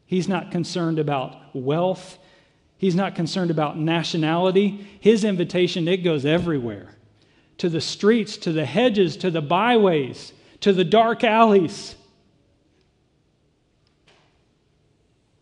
he's 0.05 0.27
not 0.27 0.51
concerned 0.51 0.99
about 0.99 1.55
wealth, 1.55 2.19
he's 2.77 2.95
not 2.95 3.15
concerned 3.15 3.51
about 3.51 3.77
nationality. 3.77 4.87
His 4.99 5.23
invitation, 5.23 5.87
it 5.87 5.97
goes 5.97 6.25
everywhere 6.25 6.95
to 7.57 7.69
the 7.69 7.81
streets, 7.81 8.37
to 8.37 8.51
the 8.51 8.65
hedges, 8.65 9.17
to 9.17 9.31
the 9.31 9.41
byways, 9.41 10.33
to 10.61 10.73
the 10.73 10.83
dark 10.83 11.23
alleys. 11.23 11.95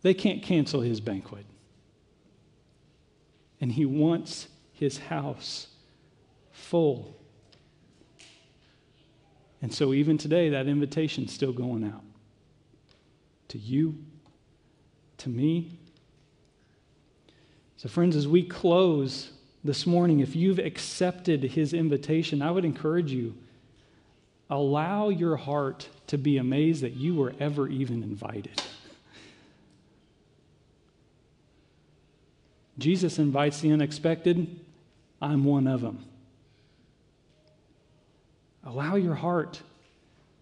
They 0.02 0.14
can't 0.14 0.42
cancel 0.42 0.80
his 0.80 1.00
banquet. 1.00 1.46
And 3.60 3.72
he 3.72 3.86
wants 3.86 4.48
his 4.72 4.98
house 4.98 5.68
full. 6.52 7.16
And 9.62 9.72
so, 9.72 9.94
even 9.94 10.18
today, 10.18 10.50
that 10.50 10.66
invitation's 10.66 11.32
still 11.32 11.52
going 11.52 11.84
out 11.84 12.04
to 13.48 13.58
you, 13.58 13.96
to 15.18 15.30
me. 15.30 15.78
So, 17.84 17.90
friends, 17.90 18.16
as 18.16 18.26
we 18.26 18.42
close 18.42 19.30
this 19.62 19.86
morning, 19.86 20.20
if 20.20 20.34
you've 20.34 20.58
accepted 20.58 21.42
his 21.42 21.74
invitation, 21.74 22.40
I 22.40 22.50
would 22.50 22.64
encourage 22.64 23.12
you 23.12 23.34
allow 24.48 25.10
your 25.10 25.36
heart 25.36 25.90
to 26.06 26.16
be 26.16 26.38
amazed 26.38 26.82
that 26.82 26.94
you 26.94 27.14
were 27.14 27.34
ever 27.38 27.68
even 27.68 28.02
invited. 28.02 28.62
Jesus 32.78 33.18
invites 33.18 33.60
the 33.60 33.70
unexpected. 33.72 34.58
I'm 35.20 35.44
one 35.44 35.66
of 35.66 35.82
them. 35.82 36.06
Allow 38.64 38.94
your 38.94 39.14
heart 39.14 39.60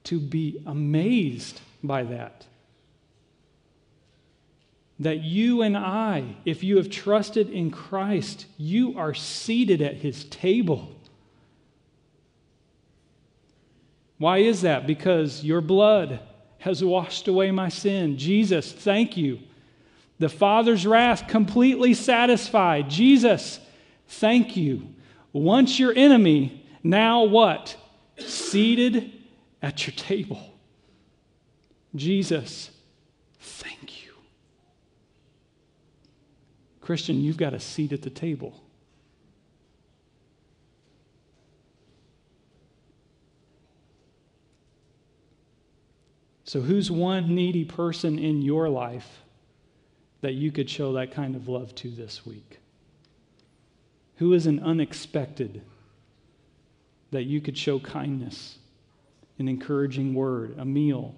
to 0.04 0.20
be 0.20 0.62
amazed 0.64 1.60
by 1.82 2.04
that. 2.04 2.46
That 5.00 5.22
you 5.22 5.62
and 5.62 5.76
I, 5.76 6.36
if 6.44 6.62
you 6.62 6.76
have 6.76 6.90
trusted 6.90 7.50
in 7.50 7.70
Christ, 7.70 8.46
you 8.56 8.96
are 8.96 9.14
seated 9.14 9.82
at 9.82 9.96
his 9.96 10.24
table. 10.24 10.94
Why 14.18 14.38
is 14.38 14.62
that? 14.62 14.86
Because 14.86 15.42
your 15.42 15.60
blood 15.60 16.20
has 16.58 16.84
washed 16.84 17.26
away 17.26 17.50
my 17.50 17.68
sin. 17.68 18.16
Jesus, 18.16 18.70
thank 18.70 19.16
you 19.16 19.40
the 20.22 20.28
Father's 20.28 20.86
wrath 20.86 21.26
completely 21.26 21.94
satisfied. 21.94 22.88
Jesus, 22.88 23.58
thank 24.06 24.56
you. 24.56 24.94
Once 25.32 25.80
your 25.80 25.92
enemy, 25.96 26.64
now 26.84 27.24
what? 27.24 27.76
Seated 28.18 29.10
at 29.60 29.84
your 29.84 29.96
table. 29.96 30.54
Jesus, 31.96 32.70
thank 33.40 33.82
you. 33.82 33.91
Christian, 36.92 37.22
you've 37.22 37.38
got 37.38 37.54
a 37.54 37.58
seat 37.58 37.90
at 37.94 38.02
the 38.02 38.10
table. 38.10 38.62
So, 46.44 46.60
who's 46.60 46.90
one 46.90 47.34
needy 47.34 47.64
person 47.64 48.18
in 48.18 48.42
your 48.42 48.68
life 48.68 49.22
that 50.20 50.34
you 50.34 50.52
could 50.52 50.68
show 50.68 50.92
that 50.92 51.12
kind 51.12 51.34
of 51.34 51.48
love 51.48 51.74
to 51.76 51.88
this 51.88 52.26
week? 52.26 52.58
Who 54.16 54.34
is 54.34 54.44
an 54.44 54.60
unexpected 54.60 55.62
that 57.10 57.22
you 57.22 57.40
could 57.40 57.56
show 57.56 57.78
kindness, 57.80 58.58
an 59.38 59.48
encouraging 59.48 60.12
word, 60.12 60.58
a 60.58 60.66
meal, 60.66 61.14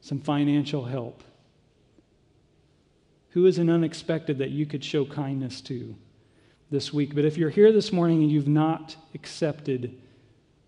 some 0.00 0.18
financial 0.18 0.86
help? 0.86 1.22
Who 3.30 3.46
is 3.46 3.58
an 3.58 3.68
unexpected 3.68 4.38
that 4.38 4.50
you 4.50 4.66
could 4.66 4.82
show 4.82 5.04
kindness 5.04 5.60
to 5.62 5.94
this 6.70 6.92
week? 6.92 7.14
But 7.14 7.24
if 7.24 7.36
you're 7.36 7.50
here 7.50 7.72
this 7.72 7.92
morning 7.92 8.22
and 8.22 8.30
you've 8.30 8.48
not 8.48 8.96
accepted 9.14 9.98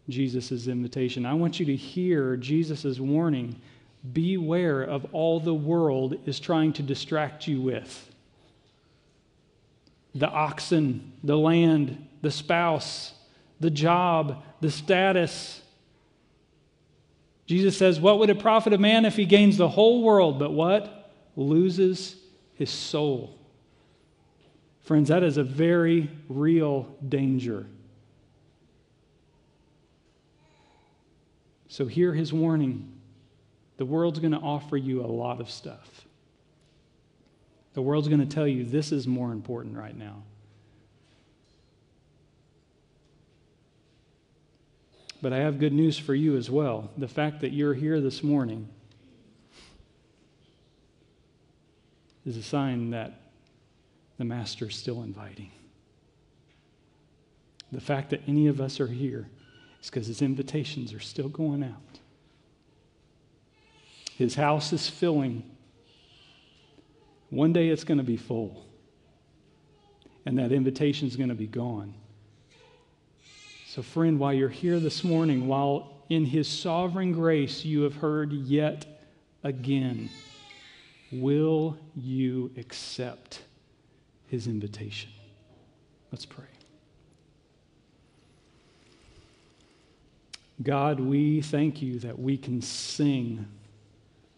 Jesus' 0.09 0.67
invitation, 0.67 1.25
I 1.25 1.35
want 1.35 1.59
you 1.59 1.67
to 1.67 1.77
hear 1.77 2.37
Jesus' 2.37 2.99
warning 3.01 3.61
beware 4.13 4.83
of 4.83 5.07
all 5.13 5.41
the 5.41 5.55
world 5.55 6.17
is 6.27 6.41
trying 6.41 6.73
to 6.75 6.83
distract 6.83 7.47
you 7.47 7.61
with 7.61 8.07
the 10.15 10.29
oxen, 10.29 11.13
the 11.23 11.39
land, 11.39 12.09
the 12.21 12.31
spouse, 12.31 13.13
the 13.61 13.71
job, 13.71 14.43
the 14.61 14.71
status. 14.71 15.61
Jesus 17.47 17.77
says, 17.77 18.01
What 18.01 18.19
would 18.19 18.31
it 18.31 18.41
profit 18.41 18.73
a 18.73 18.79
man 18.79 19.05
if 19.05 19.17
he 19.17 19.25
gains 19.25 19.57
the 19.57 19.69
whole 19.69 20.03
world, 20.03 20.39
but 20.39 20.53
what? 20.53 21.13
Loses 21.37 22.17
his 22.61 22.69
soul. 22.69 23.39
Friends, 24.83 25.09
that 25.09 25.23
is 25.23 25.39
a 25.39 25.43
very 25.43 26.11
real 26.29 26.95
danger. 27.09 27.67
So 31.69 31.87
hear 31.87 32.13
his 32.13 32.35
warning. 32.35 32.93
The 33.79 33.87
world's 33.87 34.19
going 34.19 34.33
to 34.33 34.39
offer 34.39 34.77
you 34.77 35.03
a 35.03 35.09
lot 35.09 35.41
of 35.41 35.51
stuff. 35.51 36.05
The 37.73 37.81
world's 37.81 38.09
going 38.09 38.21
to 38.21 38.27
tell 38.27 38.47
you 38.47 38.63
this 38.63 38.93
is 38.93 39.07
more 39.07 39.33
important 39.33 39.79
right 39.79 39.97
now. 39.97 40.23
But 45.23 45.33
I 45.33 45.39
have 45.39 45.59
good 45.59 45.73
news 45.73 45.97
for 45.97 46.15
you 46.15 46.37
as 46.37 46.51
well. 46.51 46.91
The 46.99 47.09
fact 47.09 47.41
that 47.41 47.53
you're 47.53 47.73
here 47.73 48.03
this 48.03 48.23
morning 48.23 48.69
is 52.27 52.37
a 52.37 52.43
sign 52.43 52.91
that 52.91 53.21
the 54.18 54.25
Master 54.25 54.66
is 54.66 54.75
still 54.75 55.03
inviting. 55.03 55.51
The 57.73 57.81
fact 57.81 58.11
that 58.11 58.23
any 58.27 58.49
of 58.49 58.61
us 58.61 58.81
are 58.81 58.87
here 58.87 59.29
is 59.81 59.89
because 59.89 60.07
his 60.07 60.23
invitations 60.23 60.93
are 60.93 61.01
still 61.01 61.29
going 61.29 61.62
out. 61.62 62.01
His 64.16 64.35
house 64.35 64.73
is 64.73 64.89
filling. 64.89 65.45
One 67.31 67.53
day 67.53 67.68
it's 67.68 67.85
going 67.85 67.99
to 67.99 68.05
be 68.05 68.16
full, 68.16 68.66
and 70.27 70.39
that 70.39 70.53
invitation 70.53 71.09
is 71.09 71.16
going 71.16 71.29
to 71.29 71.35
be 71.35 71.47
gone. 71.47 71.95
So, 73.68 73.83
friend, 73.83 74.18
while 74.18 74.35
you're 74.35 74.49
here 74.49 74.81
this 74.81 75.05
morning, 75.05 75.47
while 75.47 76.05
in 76.09 76.25
his 76.25 76.49
sovereign 76.49 77.12
grace 77.12 77.64
you 77.64 77.83
have 77.83 77.95
heard 77.95 78.33
yet 78.33 78.85
again, 79.45 80.11
will 81.13 81.77
you 81.97 82.51
accept 82.57 83.43
his 84.29 84.47
invitation? 84.47 85.11
Let's 86.13 86.27
pray. 86.27 86.45
God, 90.63 91.01
we 91.01 91.41
thank 91.41 91.81
you 91.81 91.99
that 92.01 92.19
we 92.19 92.37
can 92.37 92.61
sing, 92.61 93.47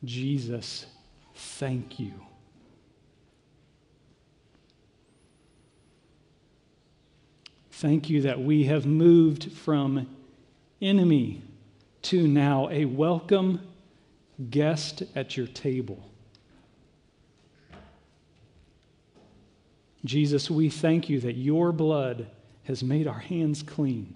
Jesus, 0.05 0.87
thank 1.35 1.99
you. 1.99 2.13
Thank 7.73 8.09
you 8.09 8.23
that 8.23 8.41
we 8.41 8.65
have 8.65 8.87
moved 8.87 9.51
from 9.51 10.07
enemy 10.81 11.43
to 12.03 12.29
now 12.29 12.69
a 12.71 12.85
welcome 12.85 13.61
guest 14.51 15.03
at 15.17 15.37
your 15.37 15.49
table. 15.49 16.12
Jesus, 20.05 20.51
we 20.51 20.69
thank 20.69 21.09
you 21.09 21.21
that 21.21 21.37
your 21.37 21.73
blood 21.73 22.29
has 22.65 22.83
made 22.83 23.07
our 23.07 23.19
hands 23.19 23.63
clean. 23.63 24.15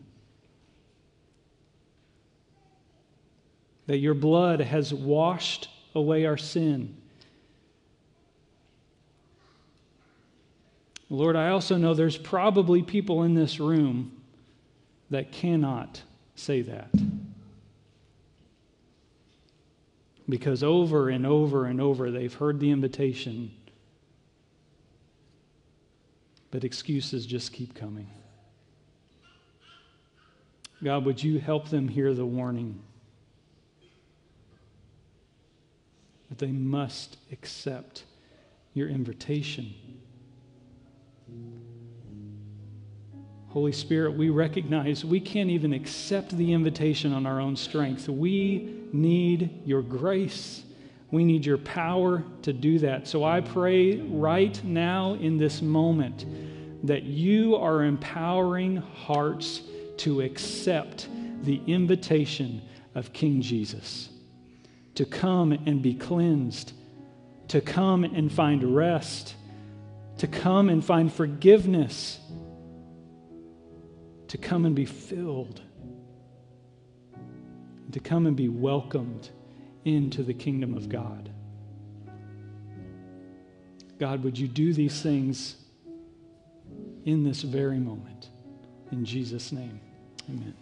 that 3.86 3.98
your 3.98 4.14
blood 4.14 4.60
has 4.60 4.92
washed 4.92 5.68
away 5.94 6.26
our 6.26 6.36
sin. 6.36 6.96
Lord, 11.08 11.36
I 11.36 11.50
also 11.50 11.76
know 11.76 11.94
there's 11.94 12.18
probably 12.18 12.82
people 12.82 13.22
in 13.22 13.34
this 13.34 13.60
room 13.60 14.12
that 15.10 15.30
cannot 15.30 16.02
say 16.34 16.62
that. 16.62 16.90
Because 20.28 20.64
over 20.64 21.08
and 21.08 21.24
over 21.24 21.66
and 21.66 21.80
over 21.80 22.10
they've 22.10 22.34
heard 22.34 22.58
the 22.58 22.72
invitation, 22.72 23.52
but 26.50 26.64
excuses 26.64 27.26
just 27.26 27.52
keep 27.52 27.74
coming. 27.74 28.08
God, 30.82 31.04
would 31.04 31.22
you 31.22 31.38
help 31.40 31.68
them 31.68 31.88
hear 31.88 32.14
the 32.14 32.26
warning? 32.26 32.82
that 36.28 36.38
they 36.38 36.52
must 36.52 37.16
accept 37.32 38.04
your 38.74 38.88
invitation. 38.88 39.74
Holy 43.48 43.72
Spirit, 43.72 44.12
we 44.12 44.28
recognize 44.28 45.04
we 45.04 45.20
can't 45.20 45.50
even 45.50 45.72
accept 45.72 46.36
the 46.36 46.52
invitation 46.52 47.12
on 47.12 47.26
our 47.26 47.40
own 47.40 47.56
strength. 47.56 48.08
We 48.08 48.84
need 48.92 49.62
your 49.64 49.82
grace. 49.82 50.62
We 51.10 51.24
need 51.24 51.46
your 51.46 51.58
power 51.58 52.24
to 52.42 52.52
do 52.52 52.78
that. 52.80 53.06
So 53.06 53.24
I 53.24 53.40
pray 53.40 53.98
right 53.98 54.62
now 54.64 55.14
in 55.14 55.38
this 55.38 55.62
moment 55.62 56.26
that 56.86 57.04
you 57.04 57.56
are 57.56 57.84
empowering 57.84 58.76
hearts 58.76 59.62
to 59.98 60.20
accept 60.20 61.08
the 61.42 61.60
invitation 61.66 62.62
of 62.94 63.12
King 63.12 63.40
Jesus 63.40 64.10
to 64.96 65.04
come 65.04 65.52
and 65.52 65.82
be 65.82 65.94
cleansed, 65.94 66.72
to 67.48 67.60
come 67.60 68.02
and 68.02 68.32
find 68.32 68.74
rest, 68.74 69.36
to 70.18 70.26
come 70.26 70.70
and 70.70 70.82
find 70.82 71.12
forgiveness, 71.12 72.18
to 74.28 74.38
come 74.38 74.64
and 74.64 74.74
be 74.74 74.86
filled, 74.86 75.60
to 77.92 78.00
come 78.00 78.26
and 78.26 78.36
be 78.36 78.48
welcomed 78.48 79.28
into 79.86 80.24
the 80.24 80.34
kingdom 80.34 80.74
of 80.74 80.88
God. 80.88 81.30
God, 83.98 84.24
would 84.24 84.36
you 84.36 84.48
do 84.48 84.72
these 84.72 85.00
things 85.00 85.56
in 87.04 87.22
this 87.22 87.42
very 87.42 87.78
moment? 87.78 88.28
In 88.90 89.04
Jesus' 89.04 89.52
name, 89.52 89.80
amen. 90.28 90.54